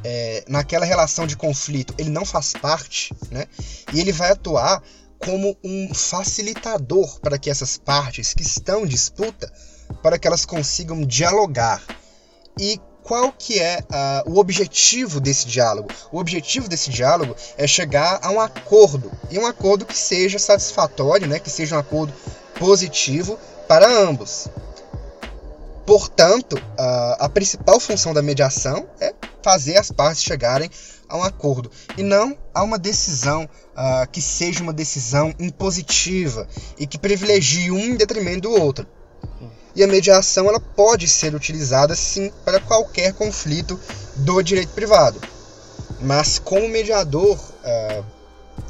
é, 0.03 0.43
naquela 0.47 0.85
relação 0.85 1.25
de 1.25 1.35
conflito, 1.35 1.93
ele 1.97 2.09
não 2.09 2.25
faz 2.25 2.53
parte, 2.53 3.13
né? 3.31 3.45
E 3.93 3.99
ele 3.99 4.11
vai 4.11 4.31
atuar 4.31 4.81
como 5.17 5.57
um 5.63 5.93
facilitador 5.93 7.19
para 7.19 7.37
que 7.37 7.49
essas 7.49 7.77
partes 7.77 8.33
que 8.33 8.43
estão 8.43 8.85
em 8.85 8.87
disputa, 8.87 9.51
para 10.01 10.17
que 10.17 10.27
elas 10.27 10.45
consigam 10.45 11.01
dialogar. 11.01 11.83
E 12.57 12.79
qual 13.03 13.31
que 13.31 13.59
é 13.59 13.79
uh, 13.79 14.31
o 14.31 14.39
objetivo 14.39 15.19
desse 15.19 15.47
diálogo? 15.47 15.89
O 16.11 16.19
objetivo 16.19 16.69
desse 16.69 16.89
diálogo 16.89 17.35
é 17.57 17.67
chegar 17.67 18.19
a 18.21 18.31
um 18.31 18.39
acordo, 18.39 19.11
e 19.29 19.39
um 19.39 19.45
acordo 19.45 19.85
que 19.85 19.97
seja 19.97 20.39
satisfatório, 20.39 21.27
né? 21.27 21.39
que 21.39 21.49
seja 21.49 21.75
um 21.75 21.79
acordo 21.79 22.13
positivo 22.57 23.37
para 23.67 23.87
ambos. 23.87 24.47
Portanto, 25.89 26.55
a, 26.77 27.25
a 27.25 27.29
principal 27.29 27.79
função 27.79 28.13
da 28.13 28.21
mediação 28.21 28.87
é 29.01 29.11
fazer 29.41 29.75
as 29.75 29.89
partes 29.89 30.21
chegarem 30.21 30.69
a 31.07 31.17
um 31.17 31.23
acordo 31.23 31.71
e 31.97 32.03
não 32.03 32.37
a 32.53 32.61
uma 32.61 32.77
decisão 32.77 33.45
uh, 33.45 34.07
que 34.11 34.21
seja 34.21 34.61
uma 34.61 34.71
decisão 34.71 35.33
impositiva 35.39 36.47
e 36.77 36.85
que 36.85 36.99
privilegie 36.99 37.71
um 37.71 37.79
em 37.79 37.95
detrimento 37.95 38.41
do 38.41 38.61
outro. 38.61 38.85
E 39.75 39.83
a 39.83 39.87
mediação 39.87 40.47
ela 40.47 40.59
pode 40.59 41.07
ser 41.07 41.33
utilizada 41.33 41.95
sim 41.95 42.31
para 42.45 42.59
qualquer 42.59 43.13
conflito 43.13 43.79
do 44.17 44.43
direito 44.43 44.69
privado, 44.73 45.19
mas 45.99 46.37
com 46.37 46.59
o 46.59 46.69
mediador, 46.69 47.35
uh, 47.35 48.05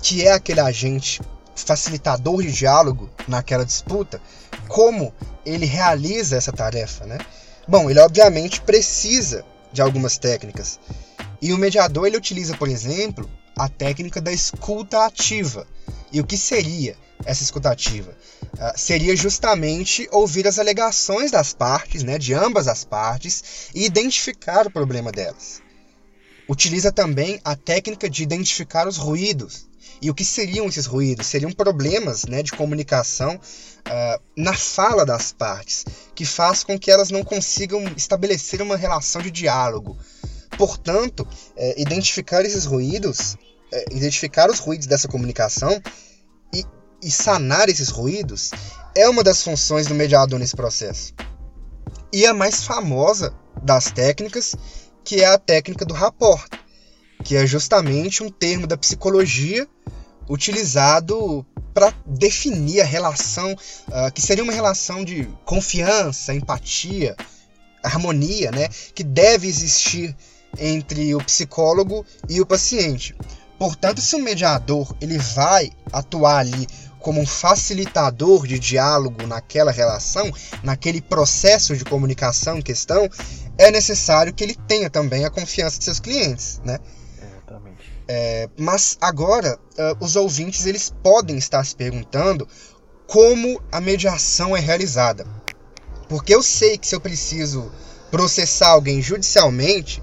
que 0.01 0.25
é 0.25 0.31
aquele 0.31 0.61
agente 0.61 1.19
facilitador 1.63 2.41
de 2.41 2.51
diálogo 2.51 3.09
naquela 3.27 3.65
disputa, 3.65 4.21
como 4.67 5.13
ele 5.45 5.65
realiza 5.65 6.37
essa 6.37 6.51
tarefa, 6.51 7.05
né? 7.05 7.17
Bom, 7.67 7.89
ele 7.89 7.99
obviamente 7.99 8.61
precisa 8.61 9.45
de 9.71 9.81
algumas 9.81 10.17
técnicas. 10.17 10.79
E 11.41 11.53
o 11.53 11.57
mediador 11.57 12.07
ele 12.07 12.17
utiliza, 12.17 12.57
por 12.57 12.67
exemplo, 12.67 13.29
a 13.55 13.69
técnica 13.69 14.19
da 14.19 14.31
escuta 14.31 15.05
ativa. 15.05 15.67
E 16.11 16.19
o 16.19 16.25
que 16.25 16.37
seria 16.37 16.97
essa 17.25 17.43
escuta 17.43 17.69
ativa? 17.69 18.11
Uh, 18.53 18.71
seria 18.75 19.15
justamente 19.15 20.07
ouvir 20.11 20.47
as 20.47 20.57
alegações 20.57 21.31
das 21.31 21.53
partes, 21.53 22.03
né, 22.03 22.17
de 22.17 22.33
ambas 22.33 22.67
as 22.67 22.83
partes, 22.83 23.69
e 23.75 23.85
identificar 23.85 24.65
o 24.65 24.71
problema 24.71 25.11
delas. 25.11 25.61
Utiliza 26.47 26.91
também 26.91 27.39
a 27.43 27.55
técnica 27.55 28.09
de 28.09 28.23
identificar 28.23 28.87
os 28.87 28.97
ruídos, 28.97 29.68
e 30.01 30.09
o 30.09 30.13
que 30.13 30.23
seriam 30.23 30.67
esses 30.67 30.85
ruídos? 30.85 31.27
Seriam 31.27 31.51
problemas 31.51 32.25
né, 32.25 32.41
de 32.41 32.51
comunicação 32.51 33.35
uh, 33.35 34.21
na 34.35 34.53
fala 34.53 35.05
das 35.05 35.31
partes, 35.31 35.85
que 36.15 36.25
faz 36.25 36.63
com 36.63 36.79
que 36.79 36.89
elas 36.89 37.09
não 37.09 37.23
consigam 37.23 37.83
estabelecer 37.95 38.61
uma 38.61 38.77
relação 38.77 39.21
de 39.21 39.31
diálogo. 39.31 39.97
Portanto, 40.57 41.27
é, 41.55 41.81
identificar 41.81 42.43
esses 42.43 42.65
ruídos, 42.65 43.37
é, 43.71 43.85
identificar 43.91 44.49
os 44.49 44.59
ruídos 44.59 44.87
dessa 44.87 45.07
comunicação 45.07 45.81
e, 46.53 46.65
e 47.01 47.09
sanar 47.09 47.69
esses 47.69 47.89
ruídos 47.89 48.51
é 48.95 49.07
uma 49.07 49.23
das 49.23 49.41
funções 49.41 49.87
do 49.87 49.95
mediador 49.95 50.37
nesse 50.37 50.55
processo. 50.55 51.13
E 52.11 52.25
a 52.25 52.33
mais 52.33 52.63
famosa 52.63 53.33
das 53.63 53.91
técnicas, 53.91 54.55
que 55.03 55.21
é 55.21 55.27
a 55.27 55.37
técnica 55.37 55.85
do 55.85 55.93
rapport, 55.93 56.49
que 57.23 57.35
é 57.35 57.45
justamente 57.45 58.23
um 58.23 58.29
termo 58.29 58.65
da 58.65 58.77
psicologia 58.77 59.67
utilizado 60.29 61.45
para 61.73 61.93
definir 62.05 62.81
a 62.81 62.85
relação, 62.85 63.53
uh, 63.53 64.11
que 64.13 64.21
seria 64.21 64.43
uma 64.43 64.53
relação 64.53 65.03
de 65.03 65.27
confiança, 65.45 66.33
empatia, 66.33 67.15
harmonia, 67.83 68.51
né, 68.51 68.67
que 68.93 69.03
deve 69.03 69.47
existir 69.47 70.15
entre 70.57 71.15
o 71.15 71.23
psicólogo 71.23 72.05
e 72.27 72.41
o 72.41 72.45
paciente. 72.45 73.15
Portanto, 73.57 74.01
se 74.01 74.15
o 74.15 74.19
mediador 74.19 74.95
ele 75.01 75.17
vai 75.17 75.71
atuar 75.91 76.39
ali 76.39 76.67
como 76.99 77.21
um 77.21 77.25
facilitador 77.25 78.45
de 78.45 78.59
diálogo 78.59 79.25
naquela 79.25 79.71
relação, 79.71 80.31
naquele 80.63 81.01
processo 81.01 81.75
de 81.75 81.85
comunicação 81.85 82.57
em 82.57 82.61
questão, 82.61 83.09
é 83.57 83.71
necessário 83.71 84.33
que 84.33 84.43
ele 84.43 84.55
tenha 84.67 84.89
também 84.89 85.25
a 85.25 85.29
confiança 85.29 85.77
de 85.77 85.85
seus 85.85 85.99
clientes, 85.99 86.61
né? 86.63 86.77
É, 88.11 88.49
mas 88.57 88.97
agora, 88.99 89.59
uh, 89.77 90.03
os 90.03 90.15
ouvintes 90.15 90.65
eles 90.65 90.91
podem 91.03 91.37
estar 91.37 91.63
se 91.63 91.75
perguntando 91.75 92.47
como 93.05 93.61
a 93.71 93.79
mediação 93.79 94.57
é 94.57 94.59
realizada. 94.59 95.27
Porque 96.07 96.33
eu 96.33 96.41
sei 96.41 96.75
que 96.75 96.87
se 96.87 96.95
eu 96.95 96.99
preciso 96.99 97.71
processar 98.09 98.69
alguém 98.69 98.99
judicialmente, 98.99 100.01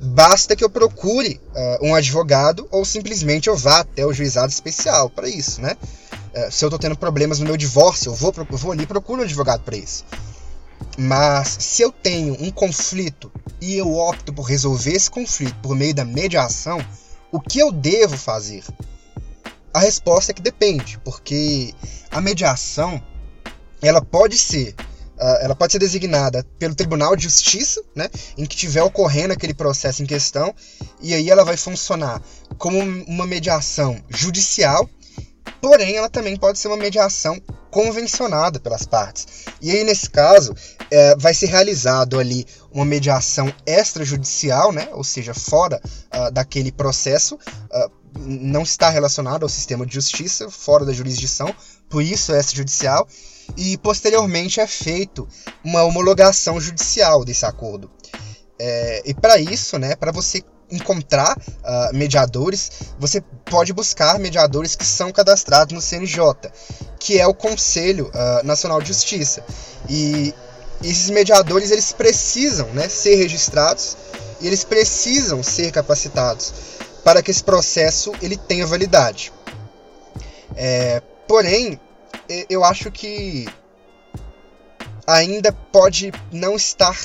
basta 0.00 0.54
que 0.54 0.62
eu 0.62 0.70
procure 0.70 1.40
uh, 1.56 1.88
um 1.88 1.92
advogado 1.92 2.68
ou 2.70 2.84
simplesmente 2.84 3.48
eu 3.48 3.56
vá 3.56 3.80
até 3.80 4.06
o 4.06 4.12
juizado 4.12 4.52
especial 4.52 5.10
para 5.10 5.28
isso, 5.28 5.60
né? 5.60 5.76
Uh, 6.32 6.52
se 6.52 6.64
eu 6.64 6.68
estou 6.68 6.78
tendo 6.78 6.96
problemas 6.96 7.40
no 7.40 7.46
meu 7.46 7.56
divórcio, 7.56 8.10
eu 8.10 8.14
vou, 8.14 8.32
eu 8.48 8.56
vou 8.56 8.70
ali 8.70 8.84
e 8.84 8.86
procuro 8.86 9.22
um 9.22 9.24
advogado 9.24 9.64
para 9.64 9.76
isso. 9.76 10.04
Mas 10.96 11.56
se 11.58 11.82
eu 11.82 11.90
tenho 11.90 12.40
um 12.40 12.52
conflito 12.52 13.32
e 13.62 13.76
eu 13.76 13.94
opto 13.96 14.32
por 14.32 14.42
resolver 14.42 14.90
esse 14.90 15.08
conflito 15.08 15.54
por 15.62 15.76
meio 15.76 15.94
da 15.94 16.04
mediação, 16.04 16.84
o 17.30 17.40
que 17.40 17.60
eu 17.60 17.70
devo 17.70 18.18
fazer? 18.18 18.64
A 19.72 19.78
resposta 19.78 20.32
é 20.32 20.34
que 20.34 20.42
depende, 20.42 20.98
porque 21.04 21.72
a 22.10 22.20
mediação 22.20 23.00
ela 23.80 24.02
pode 24.02 24.36
ser 24.36 24.74
uh, 25.16 25.38
ela 25.40 25.54
pode 25.54 25.70
ser 25.74 25.78
designada 25.78 26.44
pelo 26.58 26.74
Tribunal 26.74 27.14
de 27.14 27.22
Justiça, 27.22 27.80
né, 27.94 28.10
em 28.36 28.44
que 28.46 28.56
tiver 28.56 28.82
ocorrendo 28.82 29.32
aquele 29.32 29.54
processo 29.54 30.02
em 30.02 30.06
questão, 30.06 30.52
e 31.00 31.14
aí 31.14 31.30
ela 31.30 31.44
vai 31.44 31.56
funcionar 31.56 32.20
como 32.58 32.80
uma 32.80 33.28
mediação 33.28 33.96
judicial, 34.08 34.90
porém 35.60 35.94
ela 35.94 36.10
também 36.10 36.36
pode 36.36 36.58
ser 36.58 36.66
uma 36.66 36.76
mediação 36.76 37.40
convencionada 37.72 38.60
pelas 38.60 38.84
partes. 38.84 39.46
E 39.60 39.70
aí, 39.70 39.82
nesse 39.82 40.08
caso, 40.10 40.54
é, 40.90 41.16
vai 41.16 41.32
ser 41.32 41.46
realizado 41.46 42.20
ali 42.20 42.46
uma 42.70 42.84
mediação 42.84 43.52
extrajudicial, 43.66 44.70
né? 44.72 44.88
ou 44.92 45.02
seja, 45.02 45.32
fora 45.32 45.80
uh, 46.14 46.30
daquele 46.30 46.70
processo, 46.70 47.34
uh, 47.34 47.90
não 48.14 48.62
está 48.62 48.90
relacionado 48.90 49.42
ao 49.42 49.48
sistema 49.48 49.86
de 49.86 49.94
justiça, 49.94 50.50
fora 50.50 50.84
da 50.84 50.92
jurisdição, 50.92 51.52
por 51.88 52.02
isso 52.02 52.34
é 52.34 52.40
extrajudicial, 52.40 53.08
e 53.56 53.78
posteriormente 53.78 54.60
é 54.60 54.66
feito 54.66 55.26
uma 55.64 55.82
homologação 55.82 56.60
judicial 56.60 57.24
desse 57.24 57.46
acordo. 57.46 57.90
É, 58.58 59.02
e 59.06 59.14
para 59.14 59.38
isso, 59.38 59.78
né, 59.78 59.96
para 59.96 60.12
você 60.12 60.42
encontrar 60.72 61.36
uh, 61.36 61.94
mediadores, 61.94 62.70
você 62.98 63.20
pode 63.44 63.72
buscar 63.72 64.18
mediadores 64.18 64.74
que 64.74 64.84
são 64.84 65.12
cadastrados 65.12 65.74
no 65.74 65.80
CNJ, 65.80 66.50
que 66.98 67.20
é 67.20 67.26
o 67.26 67.34
Conselho 67.34 68.08
uh, 68.08 68.44
Nacional 68.44 68.80
de 68.80 68.88
Justiça. 68.88 69.44
E 69.88 70.34
esses 70.82 71.10
mediadores 71.10 71.70
eles 71.70 71.92
precisam 71.92 72.66
né, 72.68 72.88
ser 72.88 73.16
registrados 73.16 73.96
e 74.40 74.46
eles 74.46 74.64
precisam 74.64 75.42
ser 75.42 75.70
capacitados 75.70 76.52
para 77.04 77.22
que 77.22 77.30
esse 77.30 77.44
processo 77.44 78.12
ele 78.20 78.36
tenha 78.36 78.66
validade. 78.66 79.32
É, 80.56 81.00
porém, 81.28 81.80
eu 82.48 82.64
acho 82.64 82.90
que 82.90 83.46
ainda 85.06 85.52
pode 85.52 86.12
não 86.30 86.56
estar 86.56 86.96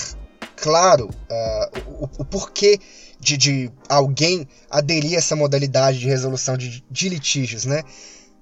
claro 0.55 1.09
uh, 1.09 1.79
o, 1.87 2.09
o, 2.19 2.25
porquê 2.25 2.79
de, 3.19 3.37
de, 3.37 3.71
alguém 3.89 4.47
aderir 4.69 5.15
a 5.15 5.17
essa 5.17 5.35
modalidade 5.35 5.99
de 5.99 6.07
resolução 6.07 6.57
de, 6.57 6.83
de 6.89 7.09
litígios, 7.09 7.65
né? 7.65 7.83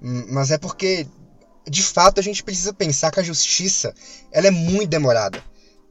Mas 0.01 0.51
é 0.51 0.57
porque, 0.57 1.07
de 1.67 1.81
fato, 1.81 2.19
a 2.19 2.23
gente 2.23 2.43
precisa 2.43 2.73
pensar 2.73 3.11
que 3.11 3.19
a 3.19 3.23
justiça 3.23 3.93
ela 4.31 4.47
é 4.47 4.51
muito 4.51 4.89
demorada. 4.89 5.39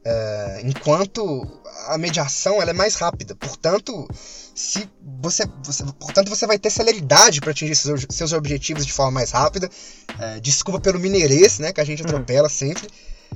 Uh, 0.06 0.66
enquanto 0.68 1.62
a 1.88 1.96
mediação 1.96 2.60
ela 2.60 2.70
é 2.70 2.74
mais 2.74 2.94
rápida. 2.94 3.34
Portanto, 3.34 4.06
se 4.54 4.88
você, 5.20 5.44
você 5.64 5.82
portanto, 5.98 6.28
você 6.28 6.46
vai 6.46 6.58
ter 6.58 6.68
celeridade 6.68 7.40
para 7.40 7.52
atingir 7.52 7.74
seus, 7.74 8.06
seus 8.10 8.32
objetivos 8.34 8.84
de 8.84 8.92
forma 8.92 9.12
mais 9.12 9.30
rápida. 9.30 9.68
Uh, 10.10 10.40
desculpa 10.40 10.78
pelo 10.78 11.00
mineirês, 11.00 11.58
né, 11.58 11.72
que 11.72 11.80
a 11.80 11.84
gente 11.84 12.02
uhum. 12.02 12.08
atropela 12.08 12.50
sempre. 12.50 12.86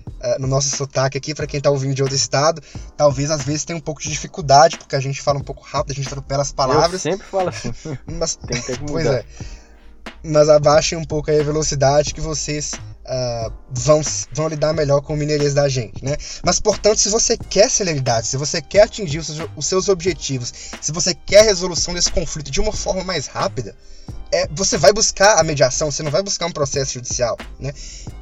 Uh, 0.07 0.41
no 0.41 0.47
nosso 0.49 0.75
sotaque 0.77 1.17
aqui, 1.17 1.35
para 1.35 1.47
quem 1.47 1.61
tá 1.61 1.71
ouvindo 1.71 1.95
de 1.95 2.03
outro 2.03 2.17
estado, 2.17 2.63
talvez 2.97 3.31
às 3.31 3.43
vezes 3.43 3.65
tenha 3.65 3.77
um 3.77 3.81
pouco 3.81 4.03
de 4.03 4.09
dificuldade, 4.09 4.77
porque 4.79 4.97
a 4.97 5.01
gente 5.01 5.23
fala 5.23 5.39
um 5.39 5.43
pouco 5.43 5.63
rápido, 5.63 5.93
a 5.93 5.95
gente 5.95 6.09
atropela 6.09 6.43
as 6.43 6.53
palavras. 6.53 7.05
Eu 7.05 7.13
sempre 7.13 7.27
falo 7.27 7.49
assim. 7.49 7.73
Mas, 8.07 8.37
Tem 8.37 8.61
que 8.61 8.79
pois 8.85 9.07
é. 9.07 9.25
Mas 10.23 10.49
abaixem 10.49 10.99
um 10.99 11.05
pouco 11.05 11.31
aí 11.31 11.41
a 11.41 11.45
velocidade 11.45 12.13
que 12.13 12.21
vocês 12.21 12.73
uh, 13.09 13.53
vão, 13.71 14.01
vão 14.33 14.49
lidar 14.49 14.73
melhor 14.73 15.01
com 15.01 15.15
o 15.15 15.17
mineirês 15.17 15.55
da 15.55 15.69
gente, 15.69 16.05
né? 16.05 16.17
Mas, 16.45 16.61
portanto, 16.61 16.99
se 16.99 17.09
você 17.09 17.37
quer 17.37 17.71
celeridade, 17.71 18.29
se 18.29 18.37
você 18.37 18.61
quer 18.61 18.83
atingir 18.83 19.19
os 19.19 19.27
seus, 19.27 19.49
os 19.57 19.67
seus 19.67 19.89
objetivos, 19.89 20.53
se 20.81 20.93
você 20.93 21.15
quer 21.15 21.41
a 21.41 21.45
resolução 21.45 21.95
desse 21.95 22.13
conflito 22.13 22.51
de 22.51 22.61
uma 22.61 22.73
forma 22.73 23.03
mais 23.03 23.27
rápida, 23.27 23.75
é, 24.31 24.47
você 24.53 24.77
vai 24.77 24.93
buscar 24.93 25.39
a 25.39 25.43
mediação, 25.43 25.91
você 25.91 26.03
não 26.03 26.11
vai 26.11 26.23
buscar 26.23 26.47
um 26.47 26.53
processo 26.53 26.95
judicial, 26.95 27.37
né? 27.59 27.73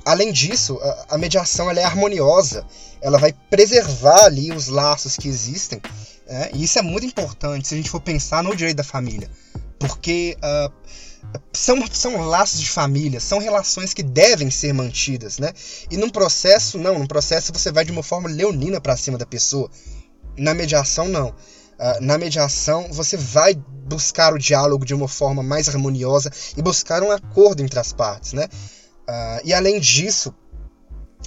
Além 0.05 0.33
disso, 0.33 0.79
a, 0.81 1.15
a 1.15 1.19
mediação 1.19 1.69
ela 1.69 1.81
é 1.81 1.85
harmoniosa, 1.85 2.65
ela 3.01 3.19
vai 3.19 3.33
preservar 3.51 4.25
ali 4.25 4.53
os 4.53 4.69
laços 4.69 5.17
que 5.17 5.29
existem, 5.29 5.81
né? 6.27 6.51
e 6.55 6.65
isso 6.65 6.79
é 6.79 6.83
muito 6.83 7.07
importante 7.07 7.69
se 7.69 7.75
a 7.75 7.77
gente 7.77 7.91
for 7.91 8.01
pensar 8.01 8.43
no 8.43 8.55
direito 8.55 8.77
da 8.77 8.85
família, 8.85 9.31
porque 9.79 10.37
uh, 10.39 10.73
são, 11.53 11.85
são 11.91 12.17
laços 12.23 12.61
de 12.61 12.69
família, 12.69 13.21
são 13.21 13.39
relações 13.39 13.95
que 13.95 14.03
devem 14.03 14.51
ser 14.51 14.73
mantidas, 14.73 15.39
né? 15.39 15.53
E 15.91 15.97
num 15.97 16.11
processo, 16.11 16.79
não. 16.79 16.99
Num 16.99 17.07
processo 17.07 17.53
você 17.53 17.73
vai 17.73 17.85
de 17.85 17.93
uma 17.93 18.03
forma 18.03 18.29
leonina 18.29 18.81
para 18.81 18.97
cima 18.97 19.19
da 19.19 19.27
pessoa. 19.27 19.71
Na 20.37 20.55
mediação, 20.55 21.09
não. 21.09 21.29
Uh, 21.29 22.01
na 22.01 22.17
mediação, 22.17 22.89
você 22.91 23.17
vai 23.17 23.55
buscar 23.55 24.33
o 24.33 24.39
diálogo 24.39 24.85
de 24.85 24.95
uma 24.95 25.09
forma 25.09 25.43
mais 25.43 25.69
harmoniosa 25.69 26.31
e 26.57 26.63
buscar 26.63 27.03
um 27.03 27.11
acordo 27.11 27.63
entre 27.63 27.79
as 27.79 27.93
partes, 27.93 28.33
né? 28.33 28.49
Uh, 29.09 29.41
e 29.45 29.53
além 29.53 29.79
disso, 29.79 30.35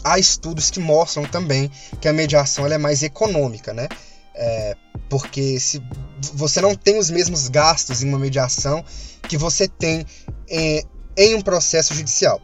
há 0.03 0.17
estudos 0.17 0.69
que 0.69 0.79
mostram 0.79 1.23
também 1.25 1.71
que 2.01 2.07
a 2.07 2.13
mediação 2.13 2.65
é 2.65 2.77
mais 2.77 3.03
econômica, 3.03 3.73
né? 3.73 3.88
É, 4.41 4.78
porque 5.10 5.60
se 5.60 5.82
você 6.34 6.62
não 6.62 6.73
tem 6.73 6.97
os 6.97 7.10
mesmos 7.10 7.49
gastos 7.49 8.02
em 8.02 8.08
uma 8.08 8.17
mediação 8.17 8.86
que 9.28 9.38
você 9.38 9.67
tem 9.67 10.06
em, 10.47 10.84
em 11.17 11.36
um 11.36 11.41
processo 11.41 11.93
judicial. 11.93 12.41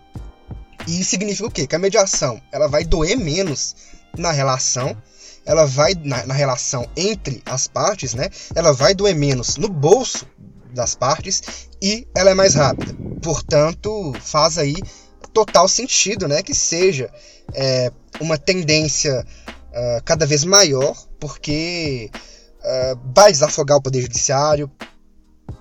E 0.86 0.99
isso 0.99 1.12
significa 1.12 1.47
o 1.47 1.51
quê? 1.51 1.65
Que 1.65 1.75
a 1.75 1.79
mediação 1.79 2.39
ela 2.51 2.67
vai 2.67 2.84
doer 2.84 3.17
menos 3.17 3.75
na 4.17 4.31
relação, 4.31 4.95
ela 5.45 5.65
vai 5.65 5.93
na, 5.95 6.25
na 6.25 6.34
relação 6.34 6.88
entre 6.97 7.41
as 7.45 7.67
partes, 7.67 8.13
né? 8.13 8.29
Ela 8.53 8.73
vai 8.73 8.93
doer 8.93 9.15
menos 9.15 9.55
no 9.58 9.69
bolso 9.69 10.27
das 10.73 10.93
partes 10.95 11.41
e 11.81 12.05
ela 12.13 12.31
é 12.31 12.34
mais 12.34 12.55
rápida. 12.55 12.93
Portanto, 13.21 14.13
faz 14.19 14.58
aí 14.58 14.75
total 15.34 15.67
sentido, 15.67 16.27
né? 16.27 16.43
Que 16.43 16.53
seja 16.53 17.10
é, 17.53 17.91
uma 18.19 18.38
tendência 18.38 19.25
uh, 19.47 20.03
cada 20.03 20.25
vez 20.25 20.43
maior, 20.43 20.95
porque 21.19 22.10
uh, 22.60 22.99
vai 23.13 23.32
desafogar 23.32 23.78
o 23.78 23.82
poder 23.82 24.01
judiciário. 24.01 24.71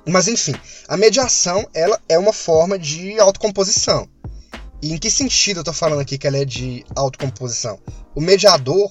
Mas 0.07 0.29
enfim, 0.29 0.55
a 0.89 0.97
mediação 0.97 1.67
ela 1.75 2.01
é 2.09 2.19
uma 2.19 2.33
forma 2.33 2.79
de 2.79 3.19
autocomposição. 3.19 4.09
E 4.83 4.93
em 4.93 4.99
que 4.99 5.11
sentido 5.11 5.59
eu 5.59 5.63
estou 5.63 5.75
falando 5.75 6.01
aqui 6.01 6.19
que 6.19 6.27
ela 6.27 6.37
é 6.37 6.45
de 6.45 6.85
autocomposição? 6.95 7.79
O 8.15 8.21
mediador 8.21 8.91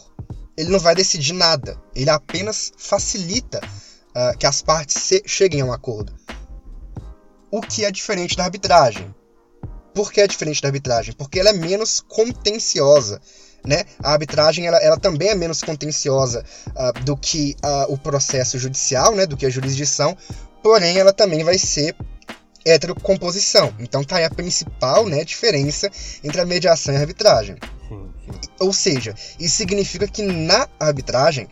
ele 0.57 0.69
não 0.69 0.79
vai 0.79 0.95
decidir 0.95 1.33
nada, 1.33 1.79
ele 1.95 2.09
apenas 2.09 2.71
facilita 2.77 3.59
uh, 3.59 4.37
que 4.37 4.45
as 4.45 4.61
partes 4.61 5.21
cheguem 5.25 5.61
a 5.61 5.65
um 5.65 5.73
acordo. 5.73 6.13
O 7.51 7.61
que 7.61 7.85
é 7.85 7.91
diferente 7.91 8.35
da 8.35 8.45
arbitragem. 8.45 9.13
Por 9.93 10.11
que 10.11 10.21
é 10.21 10.27
diferente 10.27 10.61
da 10.61 10.69
arbitragem? 10.69 11.13
Porque 11.13 11.39
ela 11.39 11.49
é 11.49 11.53
menos 11.53 11.99
contenciosa 11.99 13.21
né? 13.65 13.83
A 14.01 14.11
arbitragem 14.11 14.67
ela, 14.67 14.77
ela 14.77 14.97
também 14.97 15.29
é 15.29 15.35
menos 15.35 15.61
contenciosa 15.61 16.43
uh, 16.69 17.03
do 17.03 17.15
que 17.15 17.55
uh, 17.63 17.93
o 17.93 17.97
processo 17.97 18.57
judicial, 18.59 19.15
né? 19.15 19.25
do 19.25 19.37
que 19.37 19.45
a 19.45 19.49
jurisdição, 19.49 20.17
porém 20.61 20.97
ela 20.97 21.13
também 21.13 21.43
vai 21.43 21.57
ser 21.57 21.95
heterocomposição. 22.65 23.73
Então 23.79 24.03
tá 24.03 24.17
aí 24.17 24.23
a 24.23 24.29
principal 24.29 25.05
né, 25.05 25.23
diferença 25.23 25.89
entre 26.23 26.41
a 26.41 26.45
mediação 26.45 26.93
e 26.93 26.97
a 26.97 27.01
arbitragem. 27.01 27.57
Sim, 27.87 28.09
sim. 28.25 28.39
Ou 28.59 28.71
seja, 28.71 29.13
isso 29.39 29.57
significa 29.57 30.07
que 30.07 30.21
na 30.21 30.67
arbitragem 30.79 31.47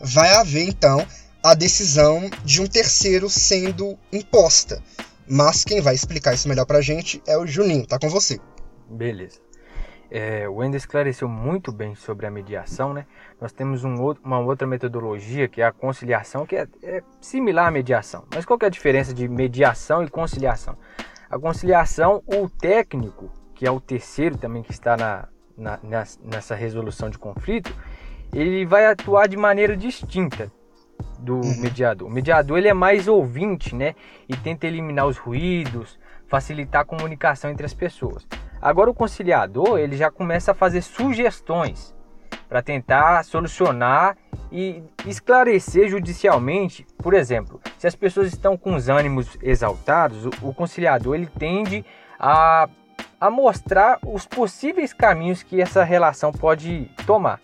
vai 0.00 0.32
haver 0.34 0.68
então 0.68 1.06
a 1.42 1.54
decisão 1.54 2.28
de 2.44 2.60
um 2.60 2.66
terceiro 2.66 3.30
sendo 3.30 3.96
imposta. 4.12 4.82
Mas 5.28 5.64
quem 5.64 5.80
vai 5.80 5.94
explicar 5.94 6.34
isso 6.34 6.48
melhor 6.48 6.66
pra 6.66 6.80
gente 6.80 7.22
é 7.26 7.36
o 7.36 7.46
Juninho, 7.46 7.86
tá 7.86 7.98
com 7.98 8.08
você. 8.08 8.38
Beleza. 8.90 9.45
É, 10.10 10.48
o 10.48 10.56
Wendel 10.56 10.76
esclareceu 10.76 11.28
muito 11.28 11.72
bem 11.72 11.94
sobre 11.94 12.26
a 12.26 12.30
mediação, 12.30 12.94
né? 12.94 13.06
Nós 13.40 13.52
temos 13.52 13.84
um 13.84 14.00
outro, 14.00 14.22
uma 14.24 14.38
outra 14.38 14.66
metodologia 14.66 15.48
que 15.48 15.60
é 15.60 15.64
a 15.64 15.72
conciliação, 15.72 16.46
que 16.46 16.56
é, 16.56 16.68
é, 16.82 17.02
similar 17.20 17.66
à 17.66 17.70
mediação. 17.70 18.24
Mas 18.32 18.44
qual 18.44 18.58
é 18.62 18.66
a 18.66 18.70
diferença 18.70 19.12
de 19.12 19.28
mediação 19.28 20.02
e 20.04 20.08
conciliação? 20.08 20.76
A 21.28 21.38
conciliação, 21.38 22.22
o 22.26 22.48
técnico, 22.48 23.30
que 23.54 23.66
é 23.66 23.70
o 23.70 23.80
terceiro 23.80 24.38
também 24.38 24.62
que 24.62 24.70
está 24.70 24.96
na, 24.96 25.28
na, 25.56 25.78
nessa 26.22 26.54
resolução 26.54 27.10
de 27.10 27.18
conflito, 27.18 27.74
ele 28.32 28.64
vai 28.64 28.86
atuar 28.86 29.26
de 29.26 29.36
maneira 29.36 29.76
distinta 29.76 30.52
do 31.18 31.36
uhum. 31.36 31.60
mediador. 31.60 32.08
O 32.08 32.10
mediador 32.10 32.58
ele 32.58 32.68
é 32.68 32.74
mais 32.74 33.08
ouvinte, 33.08 33.74
né? 33.74 33.94
E 34.28 34.36
tenta 34.36 34.66
eliminar 34.66 35.06
os 35.06 35.16
ruídos, 35.16 35.98
facilitar 36.26 36.82
a 36.82 36.84
comunicação 36.84 37.50
entre 37.50 37.66
as 37.66 37.74
pessoas. 37.74 38.26
Agora 38.60 38.90
o 38.90 38.94
conciliador 38.94 39.78
ele 39.78 39.96
já 39.96 40.10
começa 40.10 40.52
a 40.52 40.54
fazer 40.54 40.82
sugestões 40.82 41.94
para 42.48 42.62
tentar 42.62 43.24
solucionar 43.24 44.16
e 44.50 44.82
esclarecer 45.06 45.88
judicialmente. 45.88 46.86
Por 46.98 47.14
exemplo, 47.14 47.60
se 47.78 47.86
as 47.86 47.94
pessoas 47.94 48.28
estão 48.28 48.56
com 48.56 48.74
os 48.74 48.88
ânimos 48.88 49.36
exaltados, 49.42 50.26
o, 50.42 50.54
conciliador 50.54 51.14
ele 51.14 51.26
tende 51.26 51.84
a, 52.18 52.68
a 53.20 53.30
mostrar 53.30 53.98
os 54.06 54.26
possíveis 54.26 54.92
caminhos 54.92 55.42
que 55.42 55.60
essa 55.60 55.82
relação 55.82 56.32
pode 56.32 56.90
tomar. 57.06 57.40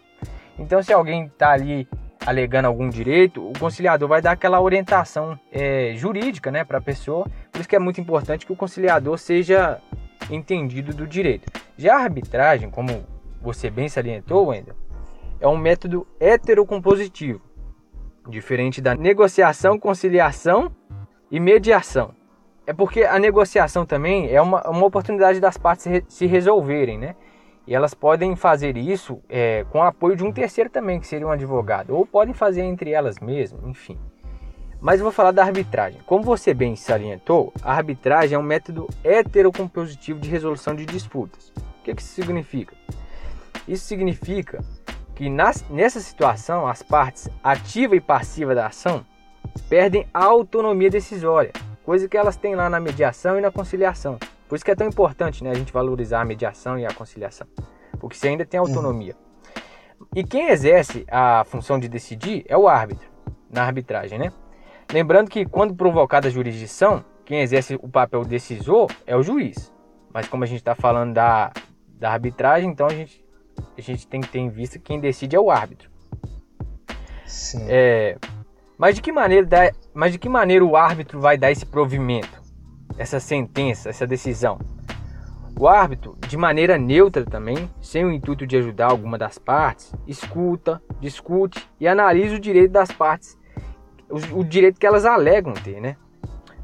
Então, 0.59 0.83
se 0.83 0.92
alguém 0.92 1.27
está 1.27 1.51
ali 1.51 1.88
alegando 2.25 2.68
algum 2.68 2.88
direito, 2.88 3.44
o 3.44 3.53
conciliador 3.59 4.09
vai 4.09 4.22
dar 4.22 4.33
aquela 4.33 4.61
orientação 4.61 5.38
é, 5.51 5.92
jurídica 5.96 6.53
né, 6.53 6.62
para 6.62 6.79
a 6.79 6.81
pessoa. 6.81 7.27
Por 7.51 7.61
isso 7.61 7.68
que 7.68 7.75
é 7.75 7.81
muito 7.81 8.01
importante 8.01 8.46
que 8.46 8.53
o 8.53 8.57
conciliador 8.57 9.18
seja 9.18 9.81
entendido 10.31 10.95
do 10.95 11.07
direito. 11.07 11.51
Já 11.77 11.97
a 11.97 12.03
arbitragem, 12.03 12.71
como 12.71 13.05
você 13.41 13.71
bem 13.71 13.89
salientou, 13.89 14.49
Wendel, 14.49 14.77
é 15.41 15.49
um 15.49 15.57
método 15.57 16.07
heterocompositivo, 16.21 17.41
diferente 18.29 18.81
da 18.81 18.95
negociação, 18.95 19.79
conciliação 19.79 20.71
e 21.31 21.41
mediação. 21.41 22.15
É 22.65 22.73
porque 22.73 23.03
a 23.03 23.19
negociação 23.19 23.85
também 23.85 24.31
é 24.31 24.41
uma, 24.41 24.63
uma 24.69 24.87
oportunidade 24.87 25.41
das 25.41 25.57
partes 25.57 25.87
se 26.07 26.27
resolverem, 26.27 26.97
né? 26.97 27.17
E 27.67 27.75
elas 27.75 27.95
podem 27.95 28.35
fazer 28.37 28.77
isso 28.77 29.21
é, 29.29 29.65
com 29.71 29.79
o 29.79 29.83
apoio 29.83 30.17
de 30.17 30.25
um 30.25 30.33
terceiro 30.33 30.71
também, 30.71 31.01
que 31.01 31.07
seria 31.07 31.27
um 31.27 31.31
advogado, 31.31 31.95
ou 31.95 32.07
podem 32.07 32.35
fazer 32.35 32.63
entre 32.63 32.91
elas 32.91 33.19
mesmas, 33.19 33.65
enfim. 33.65 33.99
Mas 34.83 34.99
eu 34.99 35.05
vou 35.05 35.12
falar 35.12 35.31
da 35.31 35.45
arbitragem. 35.45 36.01
Como 36.05 36.25
você 36.25 36.53
bem 36.53 36.75
salientou, 36.75 37.53
a 37.62 37.73
arbitragem 37.73 38.35
é 38.35 38.38
um 38.38 38.42
método 38.42 38.88
heterocompositivo 39.05 40.18
de 40.18 40.29
resolução 40.29 40.75
de 40.75 40.85
disputas. 40.85 41.53
O 41.57 41.85
que, 41.85 41.95
que 41.95 42.03
isso 42.03 42.12
significa? 42.12 42.75
Isso 43.68 43.85
significa 43.85 44.59
que 45.14 45.31
nas, 45.31 45.64
nessa 45.71 46.01
situação 46.01 46.66
as 46.66 46.83
partes 46.83 47.29
ativa 47.45 47.95
e 47.95 48.01
passiva 48.01 48.57
da 48.57 48.66
ação 48.66 49.07
perdem 49.68 50.05
a 50.12 50.25
autonomia 50.25 50.90
decisória, 50.90 51.53
coisa 51.85 52.09
que 52.09 52.16
elas 52.16 52.35
têm 52.35 52.57
lá 52.57 52.68
na 52.68 52.81
mediação 52.81 53.38
e 53.38 53.40
na 53.40 53.53
conciliação. 53.53 54.18
Por 54.49 54.57
isso 54.57 54.64
que 54.64 54.71
é 54.73 54.75
tão 54.75 54.88
importante 54.88 55.45
né, 55.45 55.51
a 55.51 55.55
gente 55.55 55.73
valorizar 55.73 56.23
a 56.23 56.25
mediação 56.25 56.77
e 56.77 56.85
a 56.85 56.92
conciliação, 56.92 57.47
porque 58.01 58.16
você 58.16 58.29
ainda 58.29 58.45
tem 58.45 58.59
uhum. 58.59 58.66
autonomia. 58.66 59.14
Uhum. 59.14 60.07
E 60.16 60.25
quem 60.25 60.49
exerce 60.49 61.07
a 61.09 61.45
função 61.45 61.79
de 61.79 61.88
decidir 61.88 62.45
é 62.49 62.57
o 62.57 62.66
árbitro, 62.66 63.09
na 63.49 63.62
arbitragem, 63.62 64.18
né? 64.18 64.33
Lembrando 64.92 65.31
que 65.31 65.44
quando 65.46 65.74
provocada 65.74 66.28
a 66.28 66.31
jurisdição, 66.31 67.05
quem 67.24 67.40
exerce 67.40 67.78
o 67.81 67.88
papel 67.88 68.24
decisor 68.24 68.90
é 69.07 69.16
o 69.16 69.22
juiz. 69.22 69.72
Mas 70.12 70.28
como 70.28 70.44
a 70.44 70.46
gente 70.46 70.59
está 70.59 70.74
falando 70.74 71.14
da, 71.14 71.50
da 71.98 72.12
arbitragem, 72.12 72.70
então 72.70 72.87
a 72.87 72.92
gente, 72.92 73.24
a 73.76 73.81
gente 73.81 74.07
tem 74.07 74.20
que 74.20 74.28
ter 74.28 74.38
em 74.38 74.50
vista 74.50 74.78
que 74.78 74.85
quem 74.85 75.00
decide 75.00 75.35
é 75.35 75.40
o 75.40 75.50
árbitro. 75.50 75.90
Sim. 77.24 77.64
É, 77.68 78.18
mas, 78.76 78.96
de 78.96 79.00
que 79.00 79.11
maneira 79.11 79.46
dá, 79.46 79.72
mas 79.94 80.12
de 80.12 80.18
que 80.18 80.28
maneira 80.28 80.64
o 80.64 80.76
árbitro 80.76 81.18
vai 81.18 81.38
dar 81.38 81.50
esse 81.50 81.64
provimento? 81.64 82.42
essa 82.98 83.20
sentença, 83.20 83.88
essa 83.88 84.07
decisão. 84.07 84.59
O 85.59 85.68
árbitro, 85.68 86.16
de 86.26 86.37
maneira 86.37 86.78
neutra 86.78 87.24
também, 87.24 87.70
sem 87.81 88.05
o 88.05 88.11
intuito 88.11 88.46
de 88.46 88.57
ajudar 88.57 88.90
alguma 88.90 89.18
das 89.18 89.38
partes, 89.38 89.92
escuta, 90.07 90.83
discute 90.98 91.68
e 91.78 91.87
analisa 91.87 92.37
o 92.37 92.40
direito 92.40 92.72
das 92.72 92.90
partes, 92.90 93.38
o, 94.12 94.40
o 94.40 94.44
direito 94.44 94.79
que 94.79 94.87
elas 94.87 95.05
alegam 95.05 95.55
ter, 95.55 95.81
né? 95.81 95.96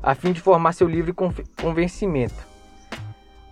A 0.03 0.15
fim 0.15 0.33
de 0.33 0.41
formar 0.41 0.73
seu 0.73 0.87
livre 0.87 1.13
convencimento. 1.61 2.47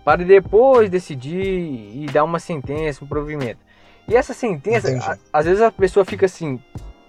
Para 0.05 0.23
depois 0.23 0.89
decidir 0.89 1.35
e 1.35 2.05
dar 2.11 2.23
uma 2.23 2.39
sentença, 2.39 3.03
um 3.03 3.07
provimento. 3.07 3.59
E 4.07 4.15
essa 4.15 4.33
sentença, 4.33 4.87
a, 5.01 5.39
às 5.39 5.45
vezes 5.45 5.61
a 5.61 5.69
pessoa 5.69 6.05
fica 6.05 6.25
assim, 6.25 6.61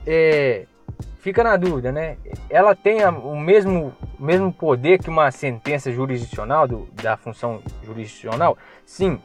é, 0.05 0.67
fica 1.21 1.45
na 1.45 1.57
dúvida, 1.57 1.93
né? 1.93 2.17
Ela 2.51 2.75
tem 2.75 3.05
o 3.05 3.37
mesmo, 3.37 3.95
mesmo 4.19 4.53
poder 4.53 4.99
que 4.99 5.09
uma 5.09 5.31
sentença 5.31 5.93
jurisdicional, 5.93 6.67
do, 6.67 6.89
da 7.01 7.17
função 7.17 7.63
jurisdicional? 7.85 8.59
Sim, 8.85 9.21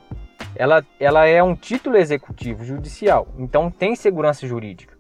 ela, 0.56 0.86
ela 1.00 1.26
é 1.26 1.42
um 1.42 1.56
título 1.56 1.98
executivo 1.98 2.64
judicial, 2.64 3.28
então 3.40 3.72
tem 3.72 3.96
segurança 3.96 4.46
jurídica. 4.46 4.93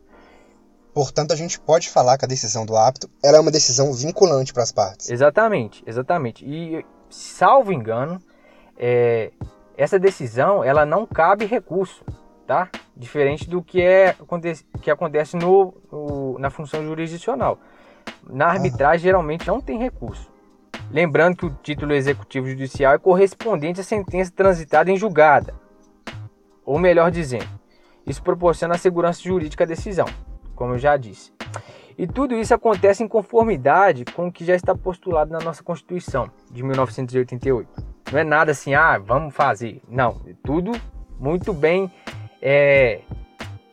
Portanto, 0.93 1.33
a 1.33 1.35
gente 1.35 1.59
pode 1.59 1.89
falar 1.89 2.17
que 2.17 2.25
a 2.25 2.27
decisão 2.27 2.65
do 2.65 2.75
árbitro 2.75 3.09
ela 3.23 3.37
é 3.37 3.39
uma 3.39 3.51
decisão 3.51 3.91
vinculante 3.93 4.53
para 4.53 4.63
as 4.63 4.71
partes. 4.71 5.09
Exatamente, 5.09 5.83
exatamente. 5.87 6.45
E, 6.45 6.85
salvo 7.09 7.73
engano, 7.73 8.21
é, 8.77 9.31
essa 9.75 9.97
decisão 9.97 10.63
ela 10.63 10.85
não 10.85 11.05
cabe 11.05 11.45
recurso 11.45 12.03
tá? 12.45 12.69
Diferente 12.95 13.49
do 13.49 13.61
que, 13.61 13.81
é, 13.81 14.15
que 14.81 14.91
acontece 14.91 15.35
no, 15.35 15.73
no 15.91 16.37
na 16.39 16.49
função 16.49 16.83
jurisdicional. 16.83 17.57
Na 18.27 18.47
arbitragem, 18.47 19.03
geralmente 19.03 19.47
não 19.47 19.61
tem 19.61 19.79
recurso. 19.79 20.31
Lembrando 20.91 21.37
que 21.37 21.45
o 21.45 21.57
título 21.63 21.93
executivo 21.93 22.47
judicial 22.47 22.93
é 22.93 22.97
correspondente 22.97 23.81
à 23.81 23.83
sentença 23.83 24.31
transitada 24.31 24.91
em 24.91 24.97
julgada. 24.97 25.53
Ou 26.65 26.77
melhor 26.77 27.09
dizendo, 27.11 27.49
isso 28.05 28.21
proporciona 28.21 28.75
a 28.75 28.77
segurança 28.77 29.21
jurídica 29.21 29.63
à 29.63 29.67
decisão, 29.67 30.05
como 30.55 30.73
eu 30.73 30.79
já 30.79 30.97
disse. 30.97 31.31
E 31.97 32.07
tudo 32.07 32.35
isso 32.35 32.53
acontece 32.53 33.03
em 33.03 33.07
conformidade 33.07 34.03
com 34.05 34.27
o 34.27 34.31
que 34.31 34.43
já 34.43 34.55
está 34.55 34.75
postulado 34.75 35.31
na 35.31 35.39
nossa 35.39 35.63
Constituição 35.63 36.29
de 36.51 36.63
1988. 36.63 37.69
Não 38.11 38.19
é 38.19 38.23
nada 38.23 38.51
assim, 38.51 38.73
ah, 38.73 38.97
vamos 38.97 39.33
fazer. 39.35 39.81
Não, 39.87 40.21
é 40.27 40.33
tudo 40.43 40.71
muito 41.19 41.53
bem 41.53 41.91
é, 42.41 43.01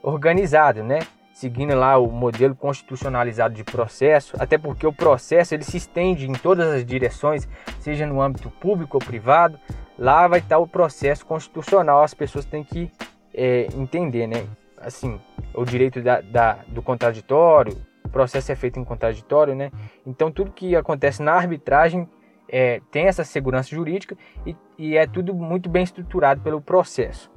organizado, 0.03 0.83
né? 0.83 1.01
Seguindo 1.33 1.75
lá 1.75 1.97
o 1.97 2.09
modelo 2.09 2.55
constitucionalizado 2.55 3.55
de 3.55 3.65
processo, 3.65 4.37
até 4.39 4.59
porque 4.59 4.87
o 4.87 4.93
processo 4.93 5.55
ele 5.55 5.65
se 5.65 5.79
estende 5.79 6.29
em 6.29 6.35
todas 6.35 6.69
as 6.69 6.85
direções, 6.85 7.49
seja 7.79 8.07
no 8.07 8.21
âmbito 8.21 8.51
público 8.51 8.99
ou 8.99 9.05
privado. 9.05 9.59
Lá 9.99 10.29
vai 10.29 10.41
estar 10.41 10.59
o 10.59 10.67
processo 10.67 11.25
constitucional, 11.25 12.03
as 12.03 12.13
pessoas 12.13 12.45
têm 12.45 12.63
que 12.63 12.91
é, 13.33 13.69
entender, 13.75 14.27
né? 14.27 14.47
Assim, 14.81 15.21
o 15.55 15.65
direito 15.65 16.03
da, 16.03 16.21
da, 16.21 16.59
do 16.69 16.83
contraditório, 16.83 17.77
o 18.05 18.09
processo 18.09 18.51
é 18.51 18.57
feito 18.57 18.79
em 18.81 18.85
contraditório, 18.85 19.55
né? 19.55 19.71
Então 20.07 20.31
tudo 20.31 20.53
que 20.53 20.75
acontece 20.75 21.23
na 21.23 21.33
arbitragem 21.33 22.09
é, 22.49 22.81
tem 22.91 23.07
essa 23.07 23.25
segurança 23.25 23.69
jurídica 23.69 24.17
e, 24.47 24.57
e 24.79 24.97
é 24.97 25.07
tudo 25.07 25.35
muito 25.35 25.69
bem 25.69 25.85
estruturado 25.85 26.41
pelo 26.41 26.61
processo 26.61 27.31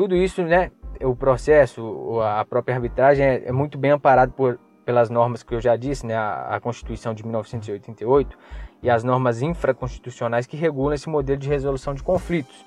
tudo 0.00 0.16
isso, 0.16 0.42
né, 0.42 0.70
o 1.02 1.14
processo, 1.14 2.20
a 2.22 2.42
própria 2.44 2.74
arbitragem 2.74 3.22
é, 3.22 3.42
é 3.48 3.52
muito 3.52 3.76
bem 3.76 3.90
amparado 3.90 4.32
por, 4.32 4.58
pelas 4.82 5.10
normas 5.10 5.42
que 5.42 5.54
eu 5.54 5.60
já 5.60 5.76
disse, 5.76 6.06
né, 6.06 6.14
a, 6.16 6.56
a, 6.56 6.60
Constituição 6.60 7.12
de 7.12 7.22
1988 7.22 8.38
e 8.82 8.88
as 8.88 9.04
normas 9.04 9.42
infraconstitucionais 9.42 10.46
que 10.46 10.56
regulam 10.56 10.94
esse 10.94 11.08
modelo 11.08 11.38
de 11.38 11.48
resolução 11.48 11.94
de 11.94 12.02
conflitos. 12.02 12.64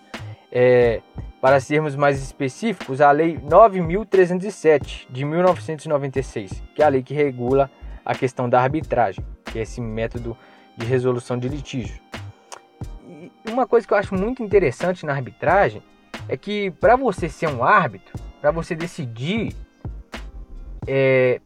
É, 0.52 1.02
para 1.42 1.60
sermos 1.60 1.96
mais 1.96 2.22
específicos, 2.22 3.02
a 3.02 3.12
Lei 3.12 3.38
9.307 3.40 5.08
de 5.10 5.26
1996, 5.26 6.64
que 6.76 6.82
é 6.82 6.86
a 6.86 6.90
lei 6.90 7.02
que 7.02 7.14
regula 7.14 7.70
a 8.06 8.14
questão 8.14 8.48
da 8.48 8.62
arbitragem, 8.62 9.26
que 9.46 9.58
é 9.58 9.64
esse 9.64 9.82
método 9.82 10.38
de 10.78 10.86
resolução 10.86 11.38
de 11.38 11.50
litígio. 11.50 12.00
E 13.08 13.32
uma 13.50 13.66
coisa 13.66 13.88
que 13.88 13.94
eu 13.94 13.98
acho 13.98 14.14
muito 14.14 14.44
interessante 14.44 15.06
na 15.06 15.14
arbitragem 15.14 15.82
é 16.30 16.38
que 16.38 16.72
para 16.72 16.96
você 16.96 17.28
ser 17.28 17.50
um 17.50 17.64
árbitro, 17.64 18.14
para 18.40 18.52
você 18.52 18.76
decidir, 18.76 19.56
é, 20.88 21.42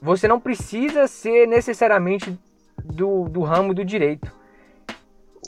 você 0.00 0.28
não 0.28 0.38
precisa 0.38 1.06
ser 1.06 1.46
necessariamente 1.46 2.38
do, 2.84 3.28
do 3.28 3.42
ramo 3.42 3.74
do 3.74 3.84
direito. 3.84 4.32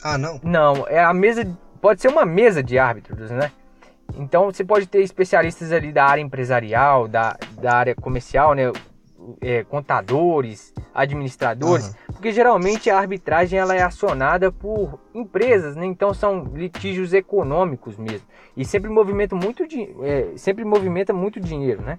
Ah, 0.03 0.17
não? 0.17 0.39
Não, 0.43 0.87
é 0.87 1.03
a 1.03 1.13
mesa, 1.13 1.45
pode 1.81 2.01
ser 2.01 2.09
uma 2.09 2.25
mesa 2.25 2.61
de 2.61 2.77
árbitros, 2.77 3.29
né? 3.31 3.51
Então 4.15 4.45
você 4.45 4.63
pode 4.63 4.85
ter 4.85 5.01
especialistas 5.01 5.71
ali 5.71 5.91
da 5.91 6.05
área 6.05 6.21
empresarial, 6.21 7.07
da, 7.07 7.37
da 7.59 7.75
área 7.75 7.95
comercial, 7.95 8.53
né? 8.53 8.71
é, 9.41 9.63
contadores, 9.63 10.73
administradores, 10.93 11.87
uhum. 11.87 11.93
porque 12.13 12.31
geralmente 12.31 12.89
a 12.89 12.97
arbitragem 12.97 13.57
ela 13.57 13.75
é 13.75 13.81
acionada 13.81 14.51
por 14.51 14.99
empresas, 15.13 15.75
né? 15.75 15.85
então 15.85 16.13
são 16.13 16.43
litígios 16.53 17.13
econômicos 17.13 17.97
mesmo 17.97 18.27
e 18.55 18.65
sempre 18.65 18.89
movimenta 18.89 19.35
muito, 19.35 19.63
é, 20.03 20.33
sempre 20.35 20.63
movimenta 20.63 21.11
muito 21.13 21.39
dinheiro, 21.39 21.81
né? 21.81 21.97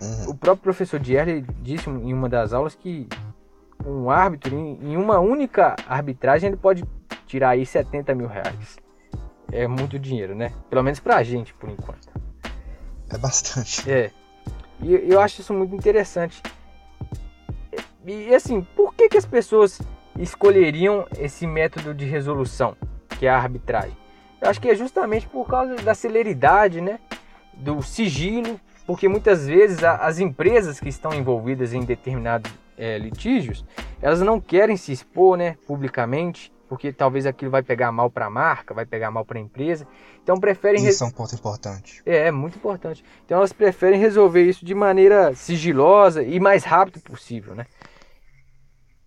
Uhum. 0.00 0.30
O 0.30 0.34
próprio 0.34 0.62
professor 0.62 1.00
Dierle 1.00 1.44
disse 1.62 1.88
em 1.88 2.12
uma 2.12 2.28
das 2.28 2.52
aulas 2.52 2.74
que 2.74 3.08
um 3.84 4.10
árbitro 4.10 4.56
em, 4.56 4.96
uma 4.96 5.18
única 5.18 5.76
arbitragem 5.88 6.48
ele 6.48 6.56
pode 6.56 6.84
tirar 7.26 7.50
aí 7.50 7.66
70 7.66 8.14
mil 8.14 8.28
reais. 8.28 8.78
É 9.52 9.66
muito 9.66 9.98
dinheiro, 9.98 10.34
né? 10.34 10.52
Pelo 10.68 10.82
menos 10.82 11.00
pra 11.00 11.22
gente, 11.22 11.54
por 11.54 11.68
enquanto. 11.68 12.08
É 13.10 13.18
bastante. 13.18 13.88
É. 13.90 14.10
E 14.80 15.12
eu 15.12 15.20
acho 15.20 15.40
isso 15.40 15.54
muito 15.54 15.74
interessante. 15.74 16.42
E 18.04 18.34
assim, 18.34 18.62
por 18.76 18.94
que, 18.94 19.08
que 19.08 19.16
as 19.16 19.26
pessoas 19.26 19.80
escolheriam 20.18 21.06
esse 21.18 21.46
método 21.46 21.94
de 21.94 22.04
resolução, 22.04 22.76
que 23.18 23.26
é 23.26 23.30
a 23.30 23.36
arbitragem? 23.36 23.96
Eu 24.40 24.50
acho 24.50 24.60
que 24.60 24.68
é 24.68 24.74
justamente 24.74 25.26
por 25.26 25.46
causa 25.48 25.76
da 25.76 25.94
celeridade, 25.94 26.80
né? 26.80 27.00
Do 27.54 27.82
sigilo, 27.82 28.60
porque 28.86 29.08
muitas 29.08 29.46
vezes 29.46 29.82
as 29.82 30.18
empresas 30.18 30.78
que 30.78 30.88
estão 30.88 31.12
envolvidas 31.12 31.72
em 31.72 31.80
determinados 31.80 32.52
é, 32.76 32.98
litígios, 32.98 33.64
elas 34.00 34.20
não 34.20 34.40
querem 34.40 34.76
se 34.76 34.92
expor, 34.92 35.36
né, 35.36 35.56
publicamente, 35.66 36.52
porque 36.68 36.92
talvez 36.92 37.26
aquilo 37.26 37.50
vai 37.50 37.62
pegar 37.62 37.92
mal 37.92 38.10
para 38.10 38.26
a 38.26 38.30
marca, 38.30 38.74
vai 38.74 38.84
pegar 38.84 39.10
mal 39.10 39.24
para 39.24 39.38
a 39.38 39.40
empresa. 39.40 39.86
Então 40.22 40.38
preferem 40.38 40.84
Isso 40.84 41.04
é 41.04 41.06
um 41.06 41.10
ponto 41.10 41.34
importante. 41.34 42.02
É, 42.04 42.26
é 42.26 42.30
muito 42.30 42.56
importante. 42.56 43.04
Então 43.24 43.38
elas 43.38 43.52
preferem 43.52 44.00
resolver 44.00 44.42
isso 44.42 44.64
de 44.64 44.74
maneira 44.74 45.34
sigilosa 45.34 46.22
e 46.22 46.40
mais 46.40 46.64
rápido 46.64 47.00
possível, 47.00 47.54
né? 47.54 47.66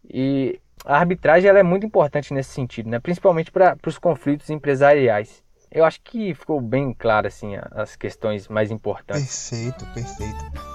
E 0.10 0.60
a 0.86 0.98
arbitragem 0.98 1.50
ela 1.50 1.60
é 1.60 1.64
muito 1.64 1.86
importante 1.86 2.34
nesse 2.34 2.52
sentido, 2.52 2.90
né? 2.90 3.00
Principalmente 3.00 3.52
para 3.52 3.78
os 3.86 4.00
conflitos 4.00 4.50
empresariais. 4.50 5.44
Eu 5.72 5.86
acho 5.86 6.02
que 6.02 6.34
ficou 6.34 6.60
bem 6.60 6.94
claro 6.98 7.28
assim 7.28 7.54
as 7.72 7.96
questões 7.96 8.48
mais 8.48 8.72
importantes. 8.72 9.50
Perfeito, 9.50 9.86
perfeito. 9.94 10.69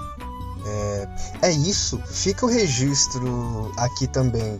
É, 0.66 1.08
é 1.42 1.50
isso. 1.52 2.00
Fica 2.06 2.46
o 2.46 2.48
registro 2.48 3.72
aqui 3.76 4.06
também 4.06 4.58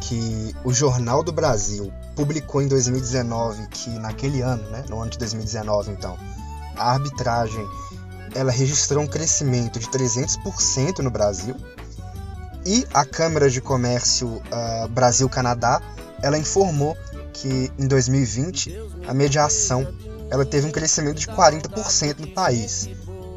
que 0.00 0.54
o 0.64 0.72
Jornal 0.72 1.22
do 1.22 1.32
Brasil 1.32 1.92
publicou 2.16 2.62
em 2.62 2.68
2019 2.68 3.66
que 3.68 3.90
naquele 3.90 4.40
ano, 4.40 4.62
né, 4.70 4.84
no 4.88 5.00
ano 5.00 5.10
de 5.10 5.18
2019 5.18 5.92
então, 5.92 6.18
a 6.76 6.92
arbitragem 6.92 7.66
ela 8.34 8.50
registrou 8.50 9.02
um 9.02 9.06
crescimento 9.06 9.78
de 9.78 9.86
300% 9.88 11.00
no 11.00 11.10
Brasil 11.10 11.54
e 12.64 12.86
a 12.92 13.04
Câmara 13.04 13.50
de 13.50 13.60
Comércio 13.60 14.28
uh, 14.28 14.88
Brasil-Canadá 14.88 15.82
ela 16.22 16.38
informou 16.38 16.96
que 17.32 17.70
em 17.78 17.86
2020 17.86 18.74
a 19.06 19.14
mediação 19.14 19.86
ela 20.30 20.44
teve 20.44 20.66
um 20.66 20.70
crescimento 20.70 21.18
de 21.18 21.26
40% 21.26 22.20
no 22.20 22.28
país. 22.28 22.88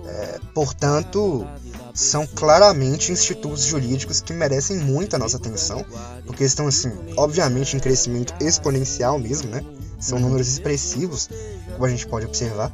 É, 0.06 0.40
portanto, 0.54 1.48
são 1.94 2.26
claramente 2.26 3.12
institutos 3.12 3.64
jurídicos 3.64 4.20
que 4.20 4.34
merecem 4.34 4.78
muita 4.78 5.18
nossa 5.18 5.38
atenção, 5.38 5.86
porque 6.26 6.44
estão, 6.44 6.68
assim, 6.68 6.92
obviamente 7.16 7.76
em 7.76 7.80
crescimento 7.80 8.34
exponencial 8.40 9.20
mesmo, 9.20 9.50
né? 9.50 9.64
São 10.00 10.18
uhum. 10.18 10.26
números 10.26 10.48
expressivos, 10.48 11.30
como 11.74 11.86
a 11.86 11.90
gente 11.90 12.08
pode 12.08 12.26
observar. 12.26 12.72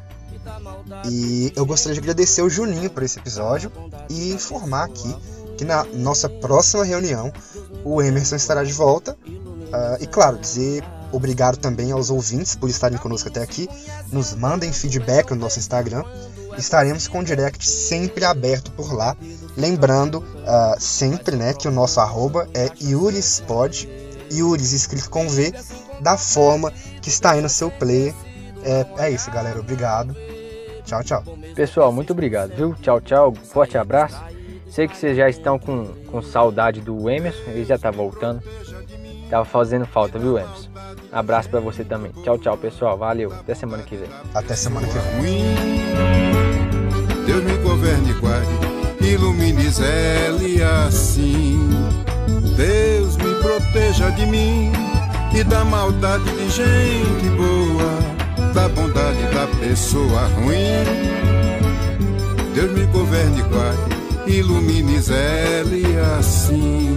E 1.06 1.52
eu 1.56 1.66
gostaria 1.66 1.94
de 1.94 2.00
agradecer 2.00 2.42
o 2.42 2.50
Juninho 2.50 2.90
por 2.90 3.04
esse 3.04 3.20
episódio 3.20 3.72
e 4.10 4.32
informar 4.32 4.86
aqui 4.86 5.16
que 5.58 5.66
na 5.66 5.84
nossa 5.84 6.30
próxima 6.30 6.86
reunião 6.86 7.32
o 7.84 8.02
Emerson 8.02 8.38
estará 8.38 8.64
de 8.64 8.72
volta. 8.72 9.18
Uh, 9.28 10.02
e 10.02 10.08
claro, 10.08 10.38
dizer 10.38 10.84
obrigado 11.12 11.58
também 11.58 11.92
aos 11.92 12.10
ouvintes 12.10 12.56
por 12.56 12.70
estarem 12.70 12.98
conosco 12.98 13.28
até 13.30 13.42
aqui. 13.42 13.68
Nos 14.12 14.34
mandem 14.34 14.72
feedback 14.72 15.32
no 15.32 15.38
nosso 15.38 15.60
Instagram 15.60 16.04
estaremos 16.60 17.08
com 17.08 17.20
o 17.20 17.24
direct 17.24 17.68
sempre 17.68 18.26
aberto 18.26 18.72
por 18.72 18.94
lá. 18.94 19.16
Lembrando 19.58 20.20
uh, 20.20 20.80
sempre 20.80 21.36
né, 21.36 21.54
que 21.54 21.68
o 21.68 21.72
nosso 21.72 22.00
arroba 22.00 22.48
é 22.54 22.70
YurisPod, 22.82 23.90
Yuris 24.32 24.74
escrito 24.74 25.10
com 25.10 25.28
V, 25.28 25.54
da 26.02 26.18
forma 26.18 26.72
que 27.02 27.10
está 27.10 27.32
aí 27.32 27.42
no 27.42 27.50
seu 27.50 27.72
player. 27.72 28.14
É, 28.64 29.06
é 29.06 29.12
isso, 29.12 29.32
galera. 29.32 29.60
Obrigado. 29.60 30.16
Tchau, 30.86 31.04
tchau. 31.04 31.24
Pessoal, 31.56 31.92
muito 31.92 32.14
obrigado, 32.14 32.56
viu? 32.56 32.74
Tchau, 32.82 33.02
tchau. 33.02 33.34
Forte 33.34 33.78
abraço. 33.78 34.20
Sei 34.70 34.88
que 34.88 34.96
vocês 34.96 35.18
já 35.18 35.28
estão 35.30 35.58
com, 35.58 35.88
com 36.12 36.22
saudade 36.22 36.80
do 36.80 37.10
Emerson, 37.10 37.42
ele 37.48 37.66
já 37.66 37.78
tá 37.78 37.90
voltando. 37.90 38.42
Tava 39.30 39.46
fazendo 39.46 39.86
falta, 39.86 40.18
viu, 40.18 40.38
Emerson? 40.38 40.69
Abraço 41.12 41.50
para 41.50 41.60
você 41.60 41.84
também. 41.84 42.12
Tchau, 42.24 42.38
tchau, 42.38 42.58
pessoal. 42.58 42.98
Valeu. 42.98 43.32
Até 43.34 43.56
semana 43.56 43.84
que 43.84 43.96
vem. 43.96 44.10
Até 44.34 44.56
semana 44.56 44.88
que 44.88 44.94
vem. 44.94 46.30
Deus 47.26 47.44
me 47.44 47.58
governe 47.58 48.10
e 48.10 48.14
guarde, 48.14 48.50
ilumine 49.02 49.70
Zélia 49.70 50.86
assim. 50.88 51.60
Deus 52.58 53.16
me 53.18 53.36
proteja 53.36 54.10
de 54.10 54.26
mim 54.26 54.72
e 55.34 55.44
da 55.44 55.64
maldade 55.64 56.24
de 56.24 56.50
gente 56.50 57.30
boa, 57.38 58.52
da 58.54 58.68
bondade 58.68 59.22
da 59.34 59.48
pessoa 59.60 60.26
ruim. 60.36 60.84
Deus 62.56 62.72
me 62.72 62.86
governe 62.88 63.40
e 63.40 63.44
guarde, 63.44 64.38
ilumine 64.38 65.00
Zélia 65.00 66.18
assim. 66.18 66.96